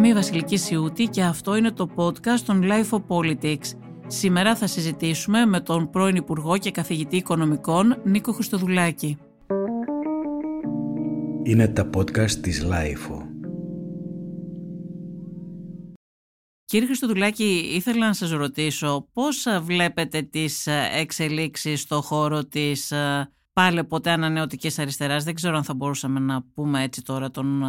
Είμαι 0.00 0.08
η 0.08 0.12
Βασιλική 0.12 0.56
Σιούτη 0.56 1.04
και 1.04 1.22
αυτό 1.22 1.56
είναι 1.56 1.70
το 1.70 1.88
podcast 1.96 2.40
των 2.46 2.62
Life 2.64 2.90
of 2.90 3.02
Politics. 3.08 3.70
Σήμερα 4.06 4.56
θα 4.56 4.66
συζητήσουμε 4.66 5.46
με 5.46 5.60
τον 5.60 5.90
πρώην 5.90 6.16
Υπουργό 6.16 6.58
και 6.58 6.70
Καθηγητή 6.70 7.16
Οικονομικών 7.16 8.00
Νίκο 8.04 8.32
Χριστοδουλάκη. 8.32 9.18
Είναι 11.42 11.68
τα 11.68 11.90
podcast 11.96 12.30
της 12.30 12.66
LIFO. 12.66 13.26
Κύριε 16.64 16.86
Χριστοδουλάκη, 16.86 17.70
ήθελα 17.74 18.06
να 18.06 18.12
σας 18.12 18.30
ρωτήσω 18.30 19.08
πώς 19.12 19.46
βλέπετε 19.62 20.22
τις 20.22 20.66
εξελίξεις 20.96 21.80
στο 21.80 22.00
χώρο 22.02 22.44
της 22.44 22.92
πάλι 23.52 23.84
ποτέ 23.84 24.10
ανανεωτικής 24.10 24.78
αριστεράς; 24.78 25.24
Δεν 25.24 25.34
ξέρω 25.34 25.56
αν 25.56 25.64
θα 25.64 25.74
μπορούσαμε 25.74 26.20
να 26.20 26.42
πούμε 26.54 26.82
έτσι 26.82 27.02
τώρα 27.02 27.30
τον 27.30 27.64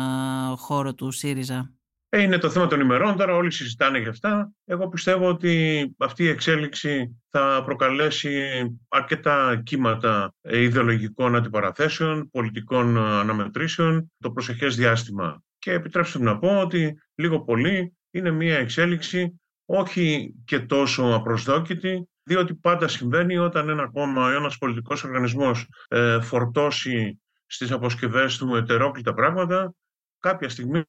χώρο 0.55 0.93
του 0.93 1.12
ΣΥΡΙΖΑ. 1.12 1.71
Ε, 2.13 2.21
είναι 2.21 2.38
το 2.38 2.49
θέμα 2.49 2.67
των 2.67 2.79
ημερών, 2.79 3.17
τώρα 3.17 3.35
όλοι 3.35 3.51
συζητάνε 3.51 3.99
γι' 3.99 4.07
αυτά. 4.07 4.51
Εγώ 4.65 4.89
πιστεύω 4.89 5.27
ότι 5.27 5.95
αυτή 5.97 6.23
η 6.23 6.27
εξέλιξη 6.27 7.21
θα 7.29 7.61
προκαλέσει 7.65 8.65
αρκετά 8.87 9.61
κύματα 9.65 10.34
ιδεολογικών 10.41 11.35
αντιπαραθέσεων, 11.35 12.29
πολιτικών 12.29 12.97
αναμετρήσεων 12.97 14.11
το 14.20 14.31
προσεχές 14.31 14.75
διάστημα. 14.75 15.43
Και 15.59 15.71
επιτρέψτε 15.71 16.20
μου 16.20 16.25
να 16.25 16.37
πω 16.37 16.59
ότι 16.59 17.01
λίγο 17.15 17.41
πολύ 17.43 17.93
είναι 18.12 18.31
μια 18.31 18.57
εξέλιξη 18.57 19.41
όχι 19.65 20.34
και 20.45 20.59
τόσο 20.59 21.13
απροσδόκητη, 21.13 22.09
διότι 22.23 22.55
πάντα 22.55 22.87
συμβαίνει 22.87 23.37
όταν 23.37 23.70
ένα 23.70 23.89
κόμμα, 23.91 24.34
ένας 24.34 24.57
πολιτικός 24.57 25.03
οργανισμός 25.03 25.67
ε, 25.87 26.21
φορτώσει 26.21 27.21
στις 27.45 27.71
αποσκευές 27.71 28.37
του 28.37 28.55
ετερόκλητα 28.55 29.13
πράγματα, 29.13 29.73
κάποια 30.20 30.49
στιγμή 30.49 30.84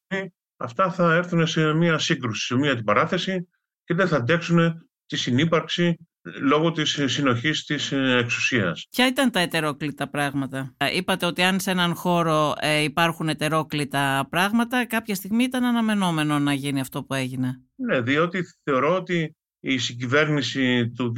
αυτά 0.63 0.91
θα 0.91 1.13
έρθουν 1.13 1.47
σε 1.47 1.73
μια 1.73 1.97
σύγκρουση, 1.97 2.45
σε 2.45 2.55
μια 2.55 2.71
αντιπαράθεση 2.71 3.47
και 3.83 3.93
δεν 3.93 4.07
θα 4.07 4.15
αντέξουν 4.15 4.87
τη 5.05 5.17
συνύπαρξη 5.17 5.97
λόγω 6.41 6.71
της 6.71 6.99
συνοχής 7.05 7.65
της 7.65 7.91
εξουσίας. 7.91 8.87
Ποια 8.89 9.07
ήταν 9.07 9.31
τα 9.31 9.39
ετερόκλητα 9.39 10.09
πράγματα; 10.09 10.75
Είπατε 10.93 11.25
ότι 11.25 11.41
αν 11.41 11.59
σε 11.59 11.71
έναν 11.71 11.95
χώρο 11.95 12.53
ε, 12.59 12.83
υπάρχουν 12.83 13.29
ετερόκλητα 13.29 14.27
πράγματα, 14.29 14.85
κάποια 14.85 15.15
στιγμή 15.15 15.43
ήταν 15.43 15.63
αναμενόμενο 15.63 16.39
να 16.39 16.53
γίνει 16.53 16.79
αυτό 16.79 17.03
που 17.03 17.13
έγινε. 17.13 17.61
Ναι, 17.75 18.01
διότι 18.01 18.43
θεωρώ 18.63 18.95
ότι 18.95 19.35
η 19.59 19.77
συγκυβέρνηση 19.77 20.89
του 20.89 21.13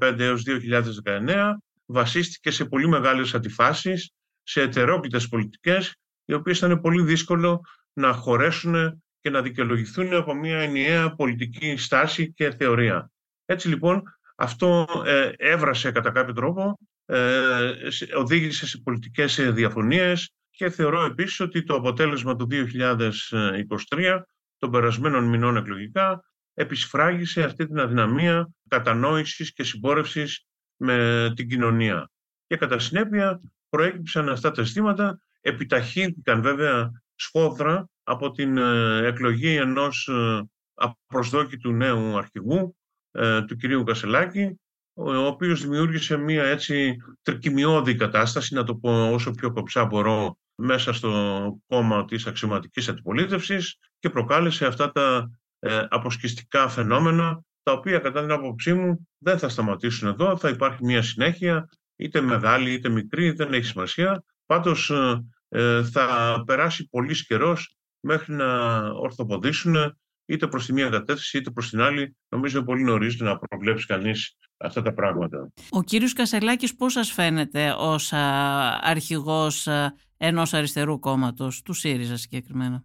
2015 0.00 0.18
έως 0.18 0.42
2019 1.04 1.34
βασίστηκε 1.86 2.50
σε 2.50 2.64
πολύ 2.64 2.88
μεγάλες 2.88 3.34
αντιφάσεις, 3.34 4.10
σε 4.42 4.60
ετερόκλητες 4.60 5.28
πολιτικές, 5.28 5.94
οι 6.24 6.32
οποίες 6.32 6.58
ήταν 6.58 6.80
πολύ 6.80 7.02
δύσκολο 7.02 7.60
να 7.96 8.12
χωρέσουν 8.12 9.02
και 9.20 9.30
να 9.30 9.42
δικαιολογηθούν 9.42 10.14
από 10.14 10.34
μια 10.34 10.58
ενιαία 10.58 11.14
πολιτική 11.14 11.76
στάση 11.76 12.32
και 12.32 12.50
θεωρία. 12.50 13.10
Έτσι 13.44 13.68
λοιπόν 13.68 14.02
αυτό 14.36 14.86
ε, 15.06 15.30
έβρασε 15.36 15.90
κατά 15.90 16.10
κάποιο 16.10 16.34
τρόπο, 16.34 16.78
ε, 17.04 17.72
οδήγησε 18.16 18.66
σε 18.66 18.78
πολιτικές 18.84 19.52
διαφωνίες 19.52 20.32
και 20.50 20.70
θεωρώ 20.70 21.04
επίσης 21.04 21.40
ότι 21.40 21.62
το 21.62 21.74
αποτέλεσμα 21.74 22.36
του 22.36 22.48
2023, 22.50 24.20
των 24.58 24.70
περασμένων 24.70 25.24
μηνών 25.24 25.56
εκλογικά, 25.56 26.24
επισφράγισε 26.54 27.42
αυτή 27.42 27.66
την 27.66 27.78
αδυναμία 27.78 28.50
κατανόησης 28.68 29.52
και 29.52 29.64
συμπόρευσης 29.64 30.46
με 30.76 31.32
την 31.36 31.48
κοινωνία. 31.48 32.10
Και 32.46 32.56
κατά 32.56 32.78
συνέπεια 32.78 33.40
προέκυψαν 33.68 34.28
αυτά 34.28 34.50
τα 34.50 34.62
αισθήματα, 34.62 35.18
επιταχύνθηκαν 35.40 36.42
βέβαια 36.42 36.90
σφόδρα 37.16 37.88
από 38.02 38.30
την 38.30 38.56
ε, 38.56 39.06
εκλογή 39.06 39.56
ενός 39.56 40.08
ε, 40.08 40.42
απροσδόκητου 40.74 41.72
νέου 41.72 42.16
αρχηγού, 42.16 42.76
ε, 43.10 43.42
του 43.42 43.56
κυρίου 43.56 43.84
Κασελάκη, 43.84 44.60
ο 44.94 45.16
οποίος 45.16 45.62
δημιούργησε 45.62 46.16
μία 46.16 46.44
έτσι 46.44 46.96
τρικυμιώδη 47.22 47.94
κατάσταση, 47.94 48.54
να 48.54 48.64
το 48.64 48.74
πω 48.74 49.12
όσο 49.12 49.30
πιο 49.30 49.52
κοψά 49.52 49.84
μπορώ, 49.84 50.38
μέσα 50.54 50.92
στο 50.92 51.10
κόμμα 51.66 52.04
της 52.04 52.26
αξιωματικής 52.26 52.88
αντιπολίτευσης 52.88 53.78
και 53.98 54.10
προκάλεσε 54.10 54.66
αυτά 54.66 54.92
τα 54.92 55.30
αποσκιστικά 55.88 56.68
φαινόμενα, 56.68 57.40
τα 57.62 57.72
οποία 57.72 57.98
κατά 57.98 58.20
την 58.20 58.30
άποψή 58.30 58.74
μου 58.74 59.08
δεν 59.18 59.38
θα 59.38 59.48
σταματήσουν 59.48 60.08
εδώ, 60.08 60.36
θα 60.36 60.48
υπάρχει 60.48 60.84
μία 60.84 61.02
συνέχεια, 61.02 61.68
είτε 61.96 62.20
μεγάλη 62.20 62.72
είτε 62.72 62.88
μικρή, 62.88 63.30
δεν 63.30 63.52
έχει 63.52 63.64
σημασία. 63.64 64.24
Πάντως 64.46 64.92
ε, 65.48 65.84
θα 65.84 66.42
περάσει 66.46 66.88
πολύς 66.88 67.26
καιρός 67.26 67.76
μέχρι 68.00 68.34
να 68.34 68.80
ορθοποδήσουν 68.90 69.96
είτε 70.26 70.46
προς 70.46 70.66
τη 70.66 70.72
μία 70.72 70.88
κατεύθυνση 70.88 71.38
είτε 71.38 71.50
προς 71.50 71.70
την 71.70 71.80
άλλη. 71.80 72.16
Νομίζω 72.28 72.56
είναι 72.56 72.66
πολύ 72.66 72.82
νωρίς 72.82 73.20
να 73.20 73.38
προβλέψει 73.38 73.86
κανείς 73.86 74.36
αυτά 74.56 74.82
τα 74.82 74.92
πράγματα. 74.92 75.52
Ο 75.70 75.82
κύριος 75.82 76.12
Κασελάκης 76.12 76.74
πώς 76.74 76.92
σας 76.92 77.12
φαίνεται 77.12 77.74
ως 77.78 78.12
αρχηγός 78.80 79.68
ενός 80.16 80.54
αριστερού 80.54 80.98
κόμματος, 80.98 81.62
του 81.62 81.72
ΣΥΡΙΖΑ 81.72 82.16
συγκεκριμένα; 82.16 82.84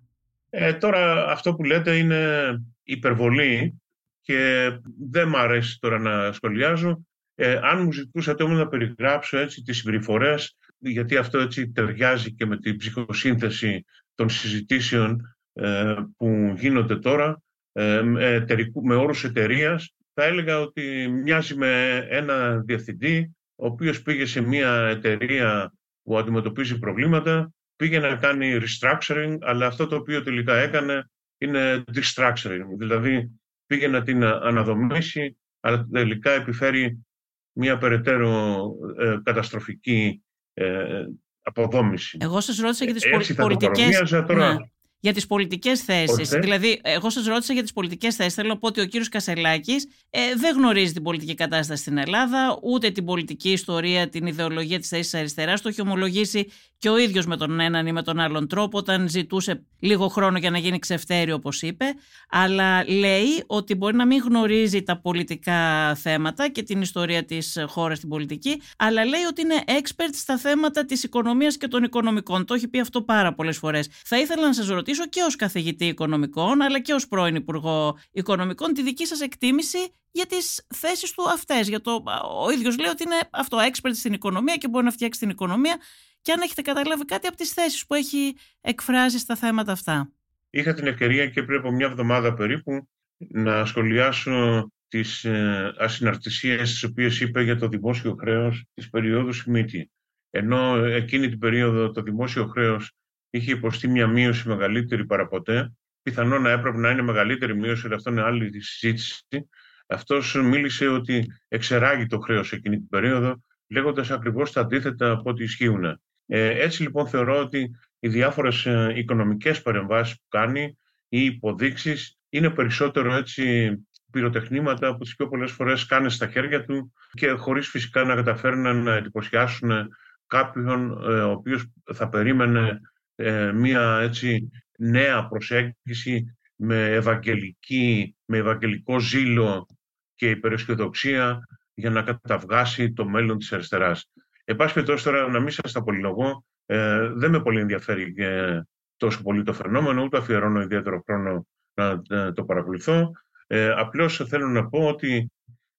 Ε, 0.49 0.73
τώρα 0.73 1.31
αυτό 1.31 1.55
που 1.55 1.63
λέτε 1.63 1.97
είναι 1.97 2.63
υπερβολή 2.83 3.81
και 4.21 4.69
δεν 5.09 5.27
μ' 5.27 5.35
αρέσει 5.35 5.79
τώρα 5.79 5.99
να 5.99 6.31
σχολιάζω. 6.31 7.05
Ε, 7.35 7.59
αν 7.63 7.83
μου 7.83 7.91
ζητούσατε 7.91 8.43
όμως 8.43 8.57
να 8.57 8.67
περιγράψω 8.67 9.37
έτσι 9.37 9.61
τις 9.61 9.77
συμπεριφορές 9.77 10.57
γιατί 10.81 11.17
αυτό 11.17 11.37
έτσι 11.37 11.71
ταιριάζει 11.71 12.33
και 12.33 12.45
με 12.45 12.57
την 12.57 12.77
ψυχοσύνθεση 12.77 13.85
των 14.15 14.29
συζητήσεων 14.29 15.35
ε, 15.53 15.95
που 16.17 16.53
γίνονται 16.57 16.95
τώρα 16.95 17.41
ε, 17.71 18.01
με, 18.01 18.45
με 18.83 18.95
όρους 18.95 19.23
εταιρείας, 19.23 19.93
θα 20.13 20.23
έλεγα 20.23 20.59
ότι 20.59 21.07
μοιάζει 21.07 21.55
με 21.55 21.97
ένα 22.09 22.59
διευθυντή 22.59 23.35
ο 23.55 23.65
οποίος 23.65 24.01
πήγε 24.01 24.25
σε 24.25 24.41
μια 24.41 24.87
εταιρεία 24.87 25.73
που 26.03 26.17
αντιμετωπίζει 26.17 26.79
προβλήματα, 26.79 27.53
πήγε 27.75 27.99
να 27.99 28.15
κάνει 28.15 28.57
restructuring, 28.61 29.37
αλλά 29.41 29.65
αυτό 29.65 29.87
το 29.87 29.95
οποίο 29.95 30.23
τελικά 30.23 30.55
έκανε 30.55 31.09
είναι 31.37 31.83
restructuring, 31.93 32.65
δηλαδή 32.77 33.31
πήγε 33.65 33.87
να 33.87 34.03
την 34.03 34.23
αναδομήσει, 34.23 35.37
αλλά 35.59 35.87
τελικά 35.91 36.31
επιφέρει 36.31 37.05
μια 37.53 37.77
περαιτέρω 37.77 38.63
ε, 38.97 39.17
καταστροφική 39.23 40.23
ε, 40.61 41.05
αποδόμηση. 41.41 42.17
Εγώ 42.21 42.41
σας 42.41 42.57
ρώτησα 42.57 42.85
για 42.85 42.93
τις 42.93 43.35
πολιτικές... 43.35 44.09
Τώρα... 44.09 44.53
Ναι 44.53 44.70
για 45.01 45.13
τις 45.13 45.27
πολιτικές 45.27 45.81
θέσεις. 45.81 46.29
Δηλαδή, 46.29 46.79
εγώ 46.83 47.09
σας 47.09 47.25
ρώτησα 47.25 47.53
για 47.53 47.61
τις 47.61 47.73
πολιτικές 47.73 48.15
θέσεις. 48.15 48.33
Θέλω 48.33 48.47
να 48.47 48.57
πω 48.57 48.67
ότι 48.67 48.81
ο 48.81 48.85
κύριος 48.85 49.09
Κασελάκης 49.09 49.87
ε, 50.09 50.19
δεν 50.35 50.55
γνωρίζει 50.55 50.93
την 50.93 51.03
πολιτική 51.03 51.35
κατάσταση 51.35 51.81
στην 51.81 51.97
Ελλάδα, 51.97 52.59
ούτε 52.61 52.89
την 52.89 53.05
πολιτική 53.05 53.51
ιστορία, 53.51 54.09
την 54.09 54.25
ιδεολογία 54.25 54.79
της 54.79 54.87
θέσης 54.87 55.13
αριστεράς. 55.13 55.61
Το 55.61 55.69
έχει 55.69 55.81
ομολογήσει 55.81 56.47
και 56.77 56.89
ο 56.89 56.97
ίδιος 56.97 57.25
με 57.25 57.37
τον 57.37 57.59
έναν 57.59 57.87
ή 57.87 57.91
με 57.91 58.03
τον 58.03 58.19
άλλον 58.19 58.47
τρόπο, 58.47 58.77
όταν 58.77 59.09
ζητούσε 59.09 59.65
λίγο 59.79 60.07
χρόνο 60.07 60.37
για 60.37 60.49
να 60.49 60.57
γίνει 60.57 60.79
ξεφτέρι, 60.79 61.31
όπως 61.31 61.61
είπε. 61.61 61.85
Αλλά 62.29 62.89
λέει 62.89 63.43
ότι 63.47 63.75
μπορεί 63.75 63.95
να 63.95 64.05
μην 64.05 64.21
γνωρίζει 64.21 64.83
τα 64.83 65.01
πολιτικά 65.01 65.95
θέματα 65.95 66.49
και 66.49 66.63
την 66.63 66.81
ιστορία 66.81 67.25
της 67.25 67.57
χώρας 67.67 67.97
στην 67.97 68.09
πολιτική, 68.09 68.61
αλλά 68.77 69.05
λέει 69.05 69.21
ότι 69.29 69.41
είναι 69.41 69.63
expert 69.67 70.13
στα 70.13 70.37
θέματα 70.37 70.85
της 70.85 71.03
οικονομίας 71.03 71.57
και 71.57 71.67
των 71.67 71.83
οικονομικών. 71.83 72.45
Το 72.45 72.53
έχει 72.53 72.67
πει 72.67 72.79
αυτό 72.79 73.01
πάρα 73.01 73.33
πολλές 73.33 73.57
φορές. 73.57 73.89
Θα 74.05 74.19
ήθελα 74.19 74.45
να 74.45 74.53
σας 74.53 74.67
ρωτήσω 74.67 74.90
ρωτήσω 74.91 75.09
και 75.09 75.21
ως 75.21 75.35
καθηγητή 75.35 75.85
οικονομικών 75.85 76.61
αλλά 76.61 76.79
και 76.79 76.93
ως 76.93 77.07
πρώην 77.07 77.35
Υπουργό 77.35 77.97
Οικονομικών 78.11 78.73
τη 78.73 78.83
δική 78.83 79.05
σας 79.05 79.21
εκτίμηση 79.21 79.77
για 80.11 80.25
τις 80.25 80.67
θέσεις 80.75 81.11
του 81.11 81.29
αυτές. 81.29 81.67
Για 81.67 81.81
το, 81.81 82.03
ο 82.43 82.51
ίδιος 82.51 82.77
λέει 82.77 82.89
ότι 82.89 83.03
είναι 83.03 83.19
αυτό 83.31 83.57
expert 83.57 83.91
στην 83.93 84.13
οικονομία 84.13 84.55
και 84.55 84.67
μπορεί 84.67 84.85
να 84.85 84.91
φτιάξει 84.91 85.19
την 85.19 85.29
οικονομία 85.29 85.77
και 86.21 86.31
αν 86.31 86.41
έχετε 86.41 86.61
καταλάβει 86.61 87.05
κάτι 87.05 87.27
από 87.27 87.37
τις 87.37 87.53
θέσεις 87.53 87.85
που 87.85 87.93
έχει 87.93 88.35
εκφράσει 88.61 89.19
στα 89.19 89.35
θέματα 89.35 89.71
αυτά. 89.71 90.11
Είχα 90.49 90.73
την 90.73 90.87
ευκαιρία 90.87 91.27
και 91.27 91.43
πριν 91.43 91.59
από 91.59 91.71
μια 91.71 91.85
εβδομάδα 91.85 92.33
περίπου 92.33 92.87
να 93.17 93.65
σχολιάσω 93.65 94.67
τις 94.87 95.23
ε, 95.23 95.73
ασυναρτησίες 95.77 96.69
τις 96.71 96.83
οποίες 96.83 97.21
είπε 97.21 97.41
για 97.41 97.57
το 97.57 97.67
δημόσιο 97.67 98.15
χρέος 98.19 98.65
της 98.73 98.89
περίοδου 98.89 99.33
Σμίτη. 99.33 99.91
Ενώ 100.29 100.75
εκείνη 100.85 101.29
την 101.29 101.39
περίοδο 101.39 101.91
το 101.91 102.01
δημόσιο 102.01 102.47
χρέος 102.47 102.91
είχε 103.31 103.51
υποστεί 103.51 103.87
μια 103.87 104.07
μείωση 104.07 104.47
μεγαλύτερη 104.47 105.05
παραποτέ. 105.05 105.71
Πιθανό 106.01 106.39
να 106.39 106.49
έπρεπε 106.49 106.77
να 106.77 106.89
είναι 106.89 107.01
μεγαλύτερη 107.01 107.55
μείωση, 107.55 107.85
αλλά 107.85 107.95
αυτό 107.95 108.09
είναι 108.09 108.21
άλλη 108.21 108.61
συζήτηση. 108.61 109.49
Αυτός 109.87 110.35
μίλησε 110.35 110.87
ότι 110.87 111.25
εξεράγει 111.47 112.05
το 112.05 112.19
χρέος 112.19 112.51
εκείνη 112.51 112.77
την 112.77 112.89
περίοδο, 112.89 113.43
λέγοντας 113.67 114.11
ακριβώς 114.11 114.51
τα 114.51 114.61
αντίθετα 114.61 115.11
από 115.11 115.29
ό,τι 115.29 115.43
ισχύουν. 115.43 115.85
Ε, 116.25 116.63
έτσι 116.63 116.81
λοιπόν 116.81 117.07
θεωρώ 117.07 117.39
ότι 117.39 117.71
οι 117.99 118.07
διάφορες 118.07 118.67
οικονομικές 118.95 119.61
παρεμβάσεις 119.61 120.15
που 120.15 120.25
κάνει 120.29 120.77
ή 121.07 121.25
υποδείξεις 121.25 122.17
είναι 122.29 122.49
περισσότερο 122.49 123.13
έτσι 123.13 123.75
πυροτεχνήματα 124.11 124.95
που 124.95 125.03
τις 125.03 125.15
πιο 125.15 125.27
πολλές 125.27 125.51
φορές 125.51 125.85
κάνει 125.85 126.09
στα 126.09 126.27
χέρια 126.27 126.65
του 126.65 126.93
και 127.11 127.29
χωρίς 127.29 127.67
φυσικά 127.67 128.03
να 128.03 128.15
καταφέρουν 128.15 128.83
να 128.83 128.95
εντυπωσιάσουν 128.95 129.87
κάποιον 130.27 130.91
ε, 130.91 131.21
ο 131.21 131.31
οποίος 131.31 131.65
θα 131.93 132.09
περίμενε 132.09 132.79
ε, 133.21 133.51
μία 133.51 133.99
έτσι 134.01 134.51
νέα 134.77 135.27
προσέγγιση, 135.27 136.35
με, 136.55 136.89
ευαγγελική, 136.91 138.15
με 138.25 138.37
ευαγγελικό 138.37 138.99
ζήλο 138.99 139.67
και 140.15 140.29
υπεραισιοδοξία 140.29 141.39
για 141.73 141.89
να 141.89 142.01
καταβγάσει 142.01 142.93
το 142.93 143.05
μέλλον 143.05 143.37
της 143.37 143.53
αριστεράς. 143.53 144.11
Εν 144.45 144.55
πάση 144.55 144.73
περιπτώσει 144.73 145.03
τώρα 145.03 145.27
να 145.27 145.39
μην 145.39 145.49
σας 145.49 145.71
τα 145.71 145.83
πολυλογώ, 145.83 146.45
ε, 146.65 147.09
δεν 147.13 147.31
με 147.31 147.41
πολύ 147.41 147.59
ενδιαφέρει 147.59 148.13
και 148.13 148.61
τόσο 148.97 149.21
πολύ 149.21 149.43
το 149.43 149.53
φαινόμενο, 149.53 150.03
ούτε 150.03 150.17
αφιερώνω 150.17 150.61
ιδιαίτερο 150.61 151.03
χρόνο 151.05 151.47
να 151.73 152.01
ε, 152.09 152.31
το 152.31 152.43
παρακολουθώ. 152.43 153.11
Ε, 153.47 153.69
απλώς 153.69 154.25
θέλω 154.27 154.47
να 154.47 154.67
πω 154.69 154.87
ότι 154.87 155.31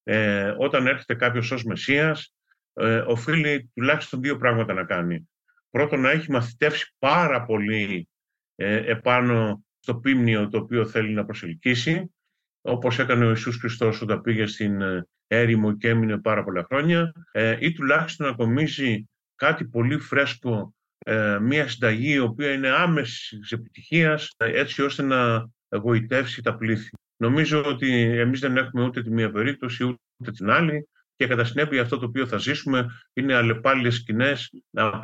ε, 0.03 0.55
όταν 0.59 0.87
έρχεται 0.87 1.15
κάποιος 1.15 1.51
ως 1.51 1.65
Μεσσίας, 1.65 2.35
ε, 2.73 2.97
οφείλει 2.97 3.71
τουλάχιστον 3.75 4.21
δύο 4.21 4.37
πράγματα 4.37 4.75
να 4.75 4.85
κάνει. 4.85 5.29
Πρώτον, 5.73 6.01
να 6.01 6.11
έχει 6.11 6.31
μαθητεύσει 6.31 6.95
πάρα 6.99 7.45
πολύ 7.45 8.09
ε, 8.55 8.91
επάνω 8.91 9.65
στο 9.79 9.95
πίμνιο 9.95 10.49
το 10.49 10.59
οποίο 10.59 10.87
θέλει 10.87 11.13
να 11.13 11.25
προσελκύσει, 11.25 12.13
όπως 12.61 12.99
έκανε 12.99 13.25
ο 13.25 13.29
Ιησούς 13.29 13.57
Χριστός 13.57 14.01
όταν 14.01 14.21
πήγε 14.21 14.47
στην 14.47 14.81
ε, 14.81 15.07
έρημο 15.27 15.77
και 15.77 15.89
έμεινε 15.89 16.19
πάρα 16.19 16.45
πολλά 16.45 16.65
χρόνια, 16.65 17.13
ε, 17.33 17.57
ή 17.61 17.73
τουλάχιστον 17.73 18.27
να 18.27 18.33
κομίσει 18.33 19.09
κάτι 19.35 19.65
πολύ 19.65 19.99
φρέσκο, 19.99 20.75
ε, 20.99 21.39
μια 21.39 21.69
συνταγή 21.69 22.13
η 22.13 22.19
οποία 22.19 22.53
είναι 22.53 22.69
άμεσης 22.69 23.53
επιτυχία, 23.53 24.19
έτσι 24.37 24.83
ώστε 24.83 25.03
να 25.03 25.51
γοητεύσει 25.79 26.43
τα 26.43 26.57
πλήθη. 26.57 26.91
Νομίζω 27.17 27.65
ότι 27.65 27.93
εμείς 28.01 28.41
δεν 28.41 28.57
έχουμε 28.57 28.85
ούτε 28.85 29.03
τη 29.03 29.11
μία 29.11 29.31
περίπτωση 29.31 29.85
ούτε 29.85 30.31
την 30.31 30.51
άλλη 30.51 30.89
και 31.23 31.29
κατά 31.29 31.45
συνέπεια 31.45 31.83
αυτό 31.83 31.99
το 31.99 32.07
οποίο 32.07 32.27
θα 32.27 32.37
ζήσουμε 32.37 32.87
είναι 33.13 33.35
αλλεπάλληλες 33.35 33.95
σκηνές 33.95 34.51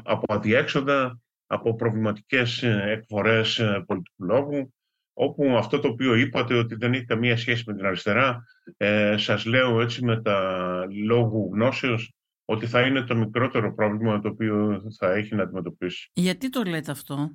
από 0.02 0.34
αδιέξοδα, 0.34 1.20
από 1.46 1.74
προβληματικές 1.74 2.62
εκφορές 2.62 3.62
πολιτικού 3.86 4.24
λόγου, 4.24 4.74
όπου 5.12 5.56
αυτό 5.56 5.78
το 5.78 5.88
οποίο 5.88 6.14
είπατε 6.14 6.54
ότι 6.54 6.74
δεν 6.74 6.92
έχει 6.92 7.04
καμία 7.04 7.36
σχέση 7.36 7.62
με 7.66 7.74
την 7.74 7.86
αριστερά, 7.86 8.44
ε, 8.76 9.16
σας 9.16 9.44
λέω 9.44 9.80
έτσι 9.80 10.04
με 10.04 10.22
τα 10.22 10.86
λόγου 11.06 11.50
γνώσεως, 11.52 12.12
ότι 12.44 12.66
θα 12.66 12.80
είναι 12.80 13.02
το 13.02 13.14
μικρότερο 13.14 13.74
πρόβλημα 13.74 14.20
το 14.20 14.28
οποίο 14.28 14.82
θα 14.98 15.12
έχει 15.12 15.34
να 15.34 15.42
αντιμετωπίσει. 15.42 16.10
Γιατί 16.12 16.48
το 16.50 16.62
λέτε 16.62 16.90
αυτό; 16.90 17.30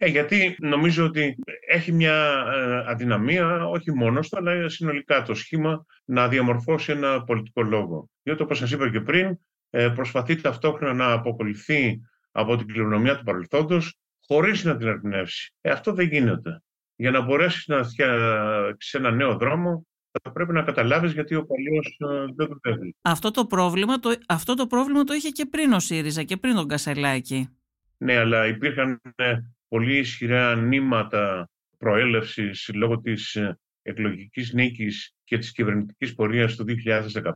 Ε, 0.00 0.06
γιατί 0.06 0.56
νομίζω 0.58 1.04
ότι 1.04 1.36
έχει 1.68 1.92
μια 1.92 2.44
ε, 2.54 2.90
αδυναμία, 2.90 3.68
όχι 3.68 3.92
μόνος 3.92 4.26
στο, 4.26 4.36
αλλά 4.38 4.68
συνολικά 4.68 5.22
το 5.22 5.34
σχήμα, 5.34 5.84
να 6.04 6.28
διαμορφώσει 6.28 6.92
ένα 6.92 7.24
πολιτικό 7.24 7.62
λόγο. 7.62 8.10
Διότι, 8.22 8.42
όπως 8.42 8.58
σας 8.58 8.70
είπα 8.70 8.90
και 8.90 9.00
πριν, 9.00 9.38
ε, 9.70 9.88
προσπαθεί 9.88 10.40
ταυτόχρονα 10.40 10.92
να 10.92 11.12
αποκολληθεί 11.12 12.00
από 12.30 12.56
την 12.56 12.66
κληρονομιά 12.66 13.16
του 13.18 13.24
παρελθόντος, 13.24 13.98
χωρίς 14.26 14.64
να 14.64 14.76
την 14.76 14.86
ερμηνεύσει. 14.86 15.54
Ε, 15.60 15.70
αυτό 15.70 15.92
δεν 15.92 16.06
γίνεται 16.06 16.62
για 16.96 17.10
να 17.10 17.20
μπορέσεις 17.20 17.66
να 17.66 17.84
φτιάξεις 17.84 18.94
ένα 18.94 19.10
νέο 19.10 19.36
δρόμο, 19.36 19.86
θα 20.22 20.32
πρέπει 20.32 20.52
να 20.52 20.62
καταλάβεις 20.62 21.12
γιατί 21.12 21.34
ο 21.34 21.46
παλιός 21.46 21.96
ε, 21.98 22.32
δεν 22.36 22.60
δουλεύει. 22.62 22.96
Αυτό 23.02 23.30
το, 23.30 23.46
πρόβλημα, 23.46 23.98
το, 23.98 24.14
αυτό 24.28 24.54
το 24.54 24.66
πρόβλημα 24.66 25.04
το 25.04 25.14
είχε 25.14 25.28
και 25.28 25.46
πριν 25.46 25.72
ο 25.72 25.80
ΣΥΡΙΖΑ 25.80 26.22
και 26.22 26.36
πριν 26.36 26.54
τον 26.54 26.68
Κασελάκη. 26.68 27.48
Ναι, 27.96 28.16
αλλά 28.16 28.46
υπήρχαν 28.46 29.00
ε, 29.16 29.34
πολύ 29.68 29.98
ισχυρά 29.98 30.56
νήματα 30.56 31.50
προέλευσης 31.78 32.70
λόγω 32.74 33.00
της 33.00 33.34
ε, 33.34 33.58
εκλογικής 33.82 34.52
νίκης 34.52 35.14
και 35.24 35.38
της 35.38 35.52
κυβερνητικής 35.52 36.14
πορείας 36.14 36.56
του 36.56 36.64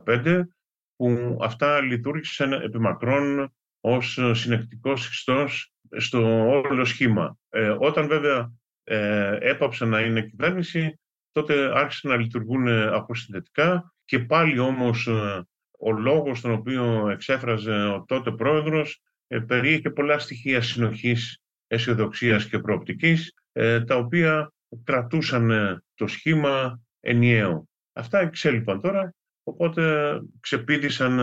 2015 0.05 0.41
που 0.95 1.37
αυτά 1.41 1.81
λειτουργήσαν 1.81 2.53
επιμακρών 2.53 3.53
ως 3.79 4.19
συνεκτικός 4.31 5.09
ιστός 5.09 5.73
στο 5.97 6.49
όλο 6.49 6.85
σχήμα. 6.85 7.37
Ε, 7.49 7.75
όταν 7.79 8.07
βέβαια 8.07 8.51
ε, 8.83 9.37
έπαψε 9.39 9.85
να 9.85 9.99
είναι 9.99 10.21
κυβέρνηση, 10.21 10.99
τότε 11.31 11.79
άρχισαν 11.79 12.11
να 12.11 12.17
λειτουργούν 12.17 12.67
αποσυνδετικά 12.67 13.93
και 14.05 14.19
πάλι 14.19 14.59
όμως 14.59 15.07
ε, 15.07 15.47
ο 15.79 15.91
λόγος 15.91 16.41
τον 16.41 16.51
οποίο 16.51 17.09
εξέφραζε 17.09 17.71
ο 17.71 18.05
τότε 18.07 18.31
πρόεδρος 18.31 19.01
ε, 19.27 19.39
περιείχε 19.39 19.89
πολλά 19.89 20.19
στοιχεία 20.19 20.61
συνοχής, 20.61 21.42
αισιοδοξίας 21.67 22.45
και 22.45 22.59
προοπτικής, 22.59 23.33
ε, 23.51 23.81
τα 23.81 23.95
οποία 23.95 24.53
κρατούσαν 24.83 25.77
το 25.95 26.07
σχήμα 26.07 26.81
ενιαίο. 26.99 27.67
Αυτά 27.93 28.19
εξέλιπαν 28.19 28.81
τώρα, 28.81 29.13
οπότε 29.43 30.13
ξεπίδησαν 30.39 31.19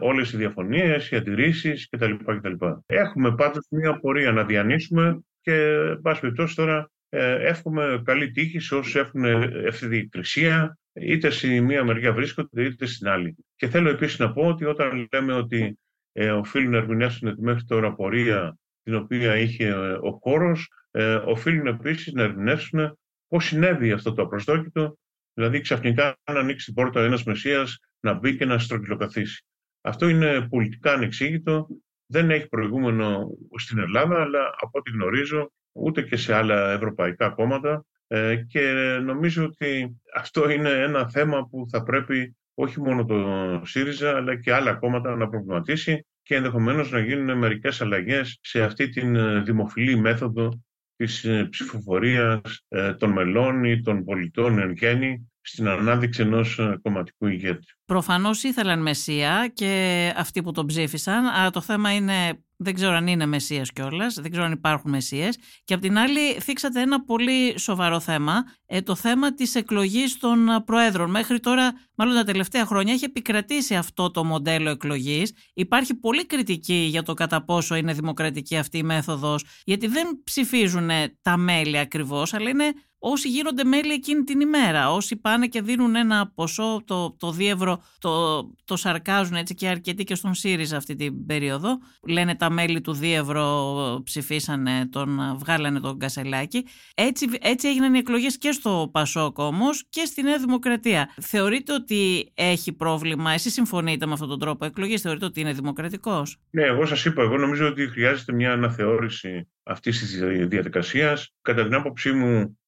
όλες 0.00 0.32
οι 0.32 0.36
διαφωνίες, 0.36 1.10
οι 1.10 1.16
αντιρρήσεις 1.16 1.88
κτλ. 1.88 2.12
κτλ. 2.24 2.66
Έχουμε 2.86 3.34
πάντως 3.34 3.66
μια 3.70 3.98
πορεία 3.98 4.32
να 4.32 4.44
διανύσουμε 4.44 5.20
και, 5.40 5.54
εν 5.90 6.00
πάση 6.00 6.20
περιπτώσει, 6.20 6.54
τώρα 6.54 6.90
ε, 7.14 7.48
εύχομαι 7.48 8.02
καλή 8.04 8.30
τύχη 8.30 8.58
σε 8.58 8.74
όσους 8.74 8.94
έχουν 8.94 9.24
ευθυδικρισία, 9.64 10.78
είτε 10.92 11.30
στη 11.30 11.60
μία 11.60 11.84
μεριά 11.84 12.12
βρίσκονται, 12.12 12.64
είτε 12.64 12.86
στην 12.86 13.08
άλλη. 13.08 13.36
Και 13.56 13.68
θέλω 13.68 13.88
επίσης 13.88 14.18
να 14.18 14.32
πω 14.32 14.46
ότι 14.46 14.64
όταν 14.64 15.08
λέμε 15.12 15.32
ότι 15.32 15.78
ε, 16.12 16.30
οφείλουν 16.30 16.70
να 16.70 16.76
ερμηνεύσουν 16.76 17.34
τη 17.34 17.42
μέχρι 17.42 17.64
τώρα 17.64 17.94
πορεία 17.94 18.56
την 18.82 18.94
οποία 18.94 19.36
είχε 19.36 19.66
ε, 19.66 19.92
ο 19.92 20.18
χώρο, 20.22 20.56
ε, 20.90 21.14
οφείλουν 21.14 21.66
επίσης 21.66 22.12
να 22.12 22.22
ερμηνεύσουν 22.22 22.98
πώς 23.28 23.44
συνέβη 23.44 23.92
αυτό 23.92 24.12
το 24.12 24.22
απροσδόκητο, 24.22 24.98
δηλαδή 25.34 25.60
ξαφνικά 25.60 26.16
να 26.32 26.40
ανοίξει 26.40 26.64
την 26.64 26.74
πόρτα 26.74 27.04
ένας 27.04 27.24
Μεσσίας 27.24 27.78
να 28.00 28.12
μπει 28.12 28.36
και 28.36 28.44
να 28.44 28.58
στρογγυλοκαθίσει. 28.58 29.44
Αυτό 29.80 30.08
είναι 30.08 30.46
πολιτικά 30.48 30.92
ανεξήγητο 30.92 31.66
δεν 32.06 32.30
έχει 32.30 32.48
προηγούμενο 32.48 33.30
στην 33.56 33.78
Ελλάδα, 33.78 34.20
αλλά 34.20 34.54
από 34.60 34.78
ό,τι 34.78 34.90
γνωρίζω 34.90 35.52
ούτε 35.72 36.02
και 36.02 36.16
σε 36.16 36.34
άλλα 36.34 36.70
ευρωπαϊκά 36.70 37.28
κόμματα 37.28 37.84
ε, 38.06 38.36
και 38.36 38.60
νομίζω 39.04 39.44
ότι 39.44 40.00
αυτό 40.14 40.50
είναι 40.50 40.70
ένα 40.70 41.08
θέμα 41.08 41.48
που 41.48 41.66
θα 41.70 41.82
πρέπει 41.82 42.36
όχι 42.54 42.80
μόνο 42.80 43.04
το 43.04 43.60
ΣΥΡΙΖΑ 43.64 44.16
αλλά 44.16 44.40
και 44.40 44.52
άλλα 44.52 44.74
κόμματα 44.74 45.16
να 45.16 45.28
προβληματίσει 45.28 46.06
και 46.22 46.34
ενδεχομένως 46.34 46.90
να 46.90 46.98
γίνουν 46.98 47.38
μερικές 47.38 47.80
αλλαγές 47.80 48.38
σε 48.42 48.62
αυτή 48.62 48.88
την 48.88 49.16
ε, 49.16 49.40
δημοφιλή 49.40 49.96
μέθοδο 49.96 50.62
της 50.96 51.24
ε, 51.24 51.46
ψηφοφορίας 51.50 52.66
των 52.98 53.10
μελών 53.10 53.64
ή 53.64 53.80
των 53.80 54.04
πολιτών 54.04 54.58
εν 54.58 54.72
γέννη 54.72 55.31
στην 55.42 55.68
ανάδειξη 55.68 56.22
ενός 56.22 56.60
κομματικού 56.82 57.26
ηγέτη. 57.26 57.66
Προφανώς 57.84 58.42
ήθελαν 58.42 58.82
Μεσσία 58.82 59.50
και 59.54 60.12
αυτοί 60.16 60.42
που 60.42 60.52
τον 60.52 60.66
ψήφισαν, 60.66 61.26
αλλά 61.26 61.50
το 61.50 61.60
θέμα 61.60 61.94
είναι, 61.94 62.44
δεν 62.56 62.74
ξέρω 62.74 62.94
αν 62.94 63.06
είναι 63.06 63.26
Μεσσίας 63.26 63.72
κιόλας, 63.72 64.14
δεν 64.14 64.30
ξέρω 64.30 64.46
αν 64.46 64.52
υπάρχουν 64.52 64.90
Μεσσίες. 64.90 65.38
Και 65.64 65.74
απ' 65.74 65.80
την 65.80 65.98
άλλη 65.98 66.32
θίξατε 66.40 66.80
ένα 66.80 67.04
πολύ 67.04 67.58
σοβαρό 67.58 68.00
θέμα, 68.00 68.44
ε, 68.66 68.80
το 68.82 68.94
θέμα 68.94 69.34
της 69.34 69.54
εκλογής 69.54 70.18
των 70.18 70.48
προέδρων. 70.64 71.10
Μέχρι 71.10 71.40
τώρα, 71.40 71.72
μάλλον 71.94 72.14
τα 72.14 72.24
τελευταία 72.24 72.66
χρόνια, 72.66 72.92
έχει 72.92 73.04
επικρατήσει 73.04 73.74
αυτό 73.74 74.10
το 74.10 74.24
μοντέλο 74.24 74.70
εκλογής. 74.70 75.32
Υπάρχει 75.54 75.94
πολύ 75.94 76.26
κριτική 76.26 76.86
για 76.90 77.02
το 77.02 77.14
κατά 77.14 77.44
πόσο 77.44 77.74
είναι 77.74 77.92
δημοκρατική 77.92 78.56
αυτή 78.56 78.78
η 78.78 78.82
μέθοδος, 78.82 79.44
γιατί 79.64 79.86
δεν 79.86 80.22
ψηφίζουν 80.24 80.90
τα 81.22 81.36
μέλη 81.36 81.78
ακριβώς, 81.78 82.34
αλλά 82.34 82.48
είναι 82.48 82.72
όσοι 83.04 83.28
γίνονται 83.28 83.64
μέλη 83.64 83.92
εκείνη 83.92 84.22
την 84.22 84.40
ημέρα. 84.40 84.92
Όσοι 84.92 85.16
πάνε 85.16 85.46
και 85.46 85.62
δίνουν 85.62 85.96
ένα 85.96 86.32
ποσό, 86.34 86.82
το, 86.84 87.16
το 87.18 87.30
δίευρο, 87.30 87.82
το, 87.98 88.42
το 88.64 88.76
σαρκάζουν 88.76 89.36
έτσι 89.36 89.54
και 89.54 89.68
αρκετοί 89.68 90.04
και 90.04 90.14
στον 90.14 90.34
ΣΥΡΙΖΑ 90.34 90.76
αυτή 90.76 90.94
την 90.94 91.26
περίοδο. 91.26 91.78
Λένε 92.08 92.34
τα 92.34 92.50
μέλη 92.50 92.80
του 92.80 92.92
δίευρο 92.92 94.00
ψηφίσανε, 94.04 94.86
τον, 94.90 95.36
βγάλανε 95.38 95.80
τον 95.80 95.98
Κασελάκη. 95.98 96.66
Έτσι, 96.94 97.26
έτσι 97.40 97.68
έγιναν 97.68 97.94
οι 97.94 97.98
εκλογές 97.98 98.38
και 98.38 98.52
στο 98.52 98.88
Πασόκ 98.92 99.38
όμως 99.38 99.84
και 99.88 100.04
στη 100.04 100.22
Νέα 100.22 100.38
Δημοκρατία. 100.38 101.14
Θεωρείτε 101.20 101.72
ότι 101.72 102.32
έχει 102.34 102.72
πρόβλημα, 102.72 103.32
εσείς 103.32 103.52
συμφωνείτε 103.52 104.06
με 104.06 104.12
αυτόν 104.12 104.28
τον 104.28 104.38
τρόπο 104.38 104.64
εκλογής, 104.64 105.00
θεωρείτε 105.00 105.24
ότι 105.24 105.40
είναι 105.40 105.52
δημοκρατικός; 105.52 106.38
Ναι, 106.50 106.62
εγώ 106.62 106.86
σας 106.86 107.04
είπα, 107.04 107.22
εγώ 107.22 107.36
νομίζω 107.36 107.66
ότι 107.66 107.88
χρειάζεται 107.88 108.32
μια 108.32 108.52
αναθεώρηση 108.52 109.48
αυτής 109.62 109.98
της 109.98 110.18
διαδικασίας. 110.48 111.34
Κατά 111.42 111.64
την 111.64 111.74
άποψή 111.74 112.12
μου, 112.12 112.26
ε, 112.28 112.61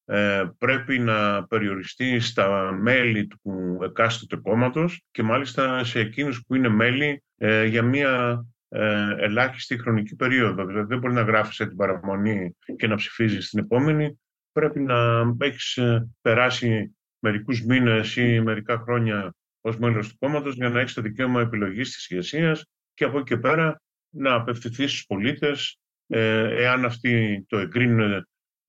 πρέπει 0.59 0.99
να 0.99 1.47
περιοριστεί 1.47 2.21
στα 2.21 2.73
μέλη 2.73 3.27
του 3.27 3.79
εκάστοτε 3.83 4.37
κόμματος 4.37 5.03
και 5.11 5.23
μάλιστα 5.23 5.85
σε 5.85 6.01
εκείνους 6.01 6.43
που 6.47 6.55
είναι 6.55 6.69
μέλη 6.69 7.23
ε, 7.37 7.65
για 7.65 7.83
μια 7.83 8.45
ε, 8.69 9.15
ελάχιστη 9.19 9.79
χρονική 9.79 10.17
περίοδο. 10.17 10.65
Δηλαδή 10.65 10.87
δεν 10.87 10.99
μπορεί 10.99 11.15
να 11.15 11.23
γράφεις 11.23 11.57
την 11.57 11.77
παραμονή 11.77 12.57
και 12.77 12.87
να 12.87 12.95
ψηφίζεις 12.95 13.49
την 13.49 13.59
επόμενη. 13.59 14.21
Πρέπει 14.53 14.81
να 14.81 15.23
έχεις 15.39 15.79
περάσει 16.21 16.97
μερικούς 17.19 17.65
μήνες 17.65 18.17
ή 18.17 18.41
μερικά 18.41 18.79
χρόνια 18.79 19.35
ως 19.61 19.79
μέλος 19.79 20.09
του 20.09 20.17
κόμματος 20.19 20.55
για 20.55 20.69
να 20.69 20.81
έχεις 20.81 20.95
το 20.95 21.03
δικαίωμα 21.03 21.41
επιλογής 21.41 21.93
της 21.93 22.11
ηγεσίας 22.11 22.67
και 22.95 23.05
από 23.05 23.19
εκεί 23.19 23.27
και 23.27 23.37
πέρα 23.37 23.81
να 24.11 24.35
απευθυνθείς 24.35 24.91
στους 24.91 25.07
πολίτες 25.07 25.79
εάν 26.07 26.85
αυτοί 26.85 27.45
το 27.49 27.59
εγκρίνουν 27.59 28.27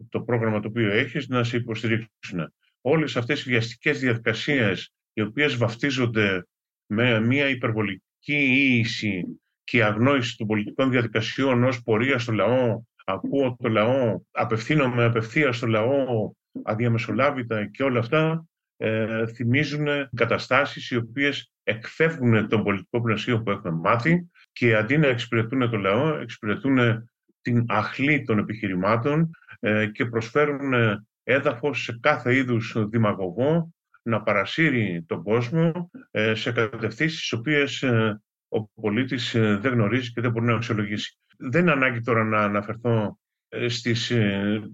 το 0.10 0.22
πρόγραμμα 0.22 0.60
το 0.60 0.68
οποίο 0.68 0.92
έχεις 0.92 1.28
να 1.28 1.44
σε 1.44 1.58
υποστηρίξουν. 1.58 2.54
Όλες 2.82 3.16
αυτές 3.16 3.46
οι 3.46 3.50
βιαστικές 3.50 4.00
διαδικασίες 4.00 4.94
οι 5.14 5.22
οποίες 5.22 5.56
βαφτίζονται 5.56 6.48
με 6.86 7.20
μια 7.20 7.50
υπερβολική 7.50 8.02
ίηση 8.26 9.40
και 9.64 9.84
αγνόηση 9.84 10.38
των 10.38 10.48
πολιτικών 10.48 10.90
διαδικασιών 10.90 11.64
ως 11.64 11.84
πορεία 11.84 12.20
στο 12.20 12.32
λαό, 12.32 12.82
ακούω 13.06 13.56
το 13.60 13.70
λαό, 13.70 14.22
απευθύνομαι 14.32 15.04
απευθεία 15.04 15.52
στο 15.52 15.68
λαό, 15.68 16.32
αδιαμεσολάβητα 16.64 17.66
και 17.66 17.84
όλα 17.84 18.00
αυτά 18.00 18.46
ε, 18.78 19.28
θυμίζουν 19.28 19.88
καταστάσεις 20.16 20.92
οι 20.92 20.96
οποίες 20.96 21.52
εκφεύγουν 21.64 22.48
τον 22.48 22.64
πολιτικό 22.64 23.02
πλαισίο 23.02 23.42
που 23.42 23.52
έχουμε 23.52 23.74
μάθει 23.74 24.30
και 24.52 24.76
αντί 24.76 24.98
να 24.98 25.08
εξυπηρετούν 25.08 25.70
το 25.70 25.78
λαό, 25.78 26.16
εξυπηρετούν 26.16 26.78
την 27.42 27.66
αχλή 27.68 28.24
των 28.24 28.38
επιχειρημάτων 28.38 29.22
ε, 29.22 29.28
και 29.92 30.06
προσφέρουν 30.06 30.74
έδαφος 31.24 31.84
σε 31.84 31.98
κάθε 32.02 32.36
είδους 32.36 32.76
δημαγωγό 32.90 33.74
να 34.02 34.22
παρασύρει 34.22 35.04
τον 35.08 35.24
κόσμο 35.24 35.92
ε, 36.12 36.36
σε 36.36 36.52
κατευθύνσεις 36.52 37.20
τις 37.20 37.32
οποίες 37.32 37.84
ε, 37.84 38.22
ο 38.48 38.64
πολίτης 38.64 39.32
δεν 39.36 39.74
γνωρίζει 39.74 40.12
και 40.12 40.22
δεν 40.22 40.32
μπορεί 40.32 40.46
να 40.46 40.56
αξιολογήσει. 40.56 41.18
Δεν 41.38 41.62
είναι 41.62 41.72
ανάγκη 41.72 42.02
τώρα 42.02 42.24
να 42.24 42.42
αναφερθώ 42.42 43.20
στις 43.68 44.14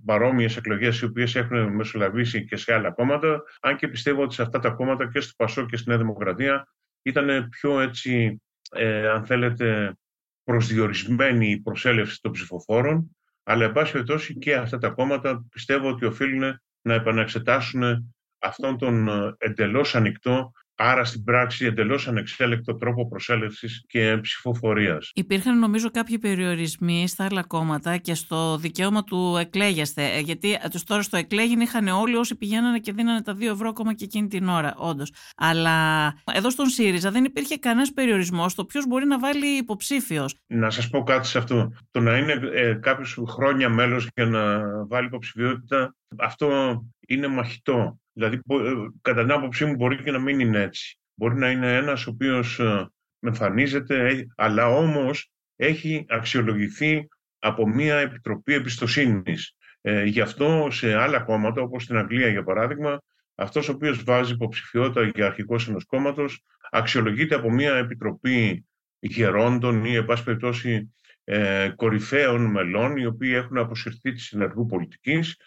παρόμοιες 0.06 0.58
εκλογές 0.58 1.00
οι 1.00 1.06
οποίες 1.06 1.36
έχουν 1.36 1.76
μεσολαβήσει 1.76 2.46
και 2.46 2.56
σε 2.56 2.74
άλλα 2.74 2.92
κόμματα, 2.92 3.44
αν 3.62 3.76
και 3.76 3.88
πιστεύω 3.88 4.24
ότι 4.24 4.34
σε 4.34 4.42
αυτά 4.42 4.60
τα 4.60 4.70
κόμματα 4.70 5.12
και 5.12 5.20
στο 5.20 5.34
Πασό 5.38 5.66
και 5.66 5.78
στη 5.78 5.90
Νέα 5.90 5.98
Δημοκρατία 5.98 6.68
ήταν 7.02 7.50
πιο 7.50 7.80
έτσι, 7.80 8.42
ε, 8.72 9.10
αν 9.10 9.26
θέλετε, 9.26 9.96
προσδιορισμένη 10.44 11.52
η 11.52 11.60
προσέλευση 11.60 12.22
των 12.22 12.32
ψηφοφόρων, 12.32 13.16
αλλά 13.44 13.66
εν 13.66 13.72
πάση 13.72 13.92
περιπτώσει 13.92 14.38
και 14.38 14.56
αυτά 14.56 14.78
τα 14.78 14.90
κόμματα 14.90 15.46
πιστεύω 15.52 15.90
ότι 15.90 16.06
οφείλουν 16.06 16.62
να 16.82 16.94
επαναξετάσουν 16.94 18.14
αυτόν 18.40 18.78
τον 18.78 19.08
εντελώς 19.38 19.96
ανοιχτό 19.96 20.52
άρα 20.82 21.04
στην 21.04 21.24
πράξη 21.24 21.66
εντελώς 21.66 22.08
ανεξέλεκτο 22.08 22.76
τρόπο 22.76 23.08
προσέλευσης 23.08 23.84
και 23.88 24.18
ψηφοφορίας. 24.22 25.12
Υπήρχαν 25.14 25.60
νομίζω 25.60 25.92
κάποιοι 25.92 26.18
περιορισμοί 26.20 27.08
στα 27.08 27.26
άλλα 27.26 27.44
κόμματα 27.44 27.98
και 27.98 28.14
στο 28.14 28.58
δικαίωμα 28.58 29.04
του 29.04 29.38
εκλέγεστε. 29.40 30.04
Ε, 30.04 30.20
γιατί 30.20 30.54
ε, 30.54 30.58
τώρα 30.86 31.02
στο 31.02 31.18
εκλέγην 31.18 31.60
είχαν 31.60 31.88
όλοι 31.88 32.16
όσοι 32.16 32.36
πηγαίνανε 32.36 32.80
και 32.80 32.94
δίνανε 32.94 33.22
τα 33.22 33.34
δύο 33.34 33.52
ευρώ 33.52 33.70
ακόμα 33.70 33.94
και 33.94 34.04
εκείνη 34.04 34.28
την 34.28 34.48
ώρα, 34.48 34.74
όντως. 34.78 35.14
Αλλά 35.38 36.08
εδώ 36.34 36.50
στον 36.50 36.66
ΣΥΡΙΖΑ 36.66 37.12
δεν 37.12 37.24
υπήρχε 37.24 37.58
κανένας 37.58 37.94
περιορισμός 37.94 38.52
στο 38.52 38.66
ποιος 38.66 38.88
μπορεί 38.88 39.06
να 39.06 39.20
βάλει 39.20 39.58
υποψήφιος. 39.58 40.36
Να 40.48 40.70
σας 40.70 40.90
πω 40.90 41.04
κάτι 41.04 41.28
σε 41.28 41.38
αυτό. 41.38 41.74
Το 41.92 42.00
να 42.00 42.18
είναι 42.18 42.40
ε, 42.54 42.74
κάποιος 42.74 43.20
χρόνια 43.28 43.70
μέλος 43.70 44.08
για 44.16 44.26
να 44.26 44.62
βάλει 44.88 45.08
υποψηφιότητα, 45.08 45.96
αυτό 46.18 46.82
είναι 47.14 47.28
μαχητό. 47.28 48.00
Δηλαδή, 48.14 48.36
ε, 48.36 48.72
κατά 49.02 49.22
την 49.22 49.32
άποψή 49.32 49.66
μου, 49.66 49.76
μπορεί 49.76 50.04
και 50.04 50.12
να 50.12 50.20
μην 50.20 50.40
είναι 50.40 50.62
έτσι. 50.62 50.98
Μπορεί 51.14 51.36
να 51.36 51.50
είναι 51.50 51.76
ένας 51.76 52.08
ο 52.08 52.10
οποίος 52.10 52.60
ε, 52.60 52.90
εμφανίζεται, 53.20 54.08
ε, 54.08 54.26
αλλά 54.36 54.68
όμως 54.68 55.32
έχει 55.56 56.06
αξιολογηθεί 56.10 57.08
από 57.40 57.68
μια 57.68 57.98
επιτροπή 57.98 58.54
εμπιστοσύνης. 58.54 59.56
Ε, 59.82 60.04
γι' 60.04 60.22
αυτό 60.22 60.68
σε 60.72 60.94
άλλα 60.96 61.20
κόμματα, 61.20 61.62
όπως 61.62 61.84
στην 61.84 61.98
Αγγλία 61.98 62.28
για 62.28 62.44
παράδειγμα, 62.44 63.02
αυτός 63.36 63.70
ο 63.70 63.72
οποίος 63.72 64.04
βάζει 64.04 64.34
υποψηφιότητα 64.34 65.12
για 65.16 65.26
αρχικός 65.26 65.68
ενός 65.68 65.86
κόμματος, 65.86 66.44
αξιολογείται 66.72 67.36
από 67.36 67.52
μια 67.52 67.76
επιτροπή 67.76 68.66
γερόντων 69.00 69.86
ή, 69.86 69.96
εν 69.96 70.06
πάση 70.06 70.24
περιπτώσει, 70.24 70.94
ε, 71.24 71.70
κορυφαίων 71.76 72.46
μελών, 72.46 72.98
οι 72.98 73.06
οποίοι 73.06 73.32
έχουν 73.36 73.58
αποσυρθεί 73.58 74.12
της 74.12 74.26
συνεργού 74.26 74.66
πολιτικής 74.66 75.38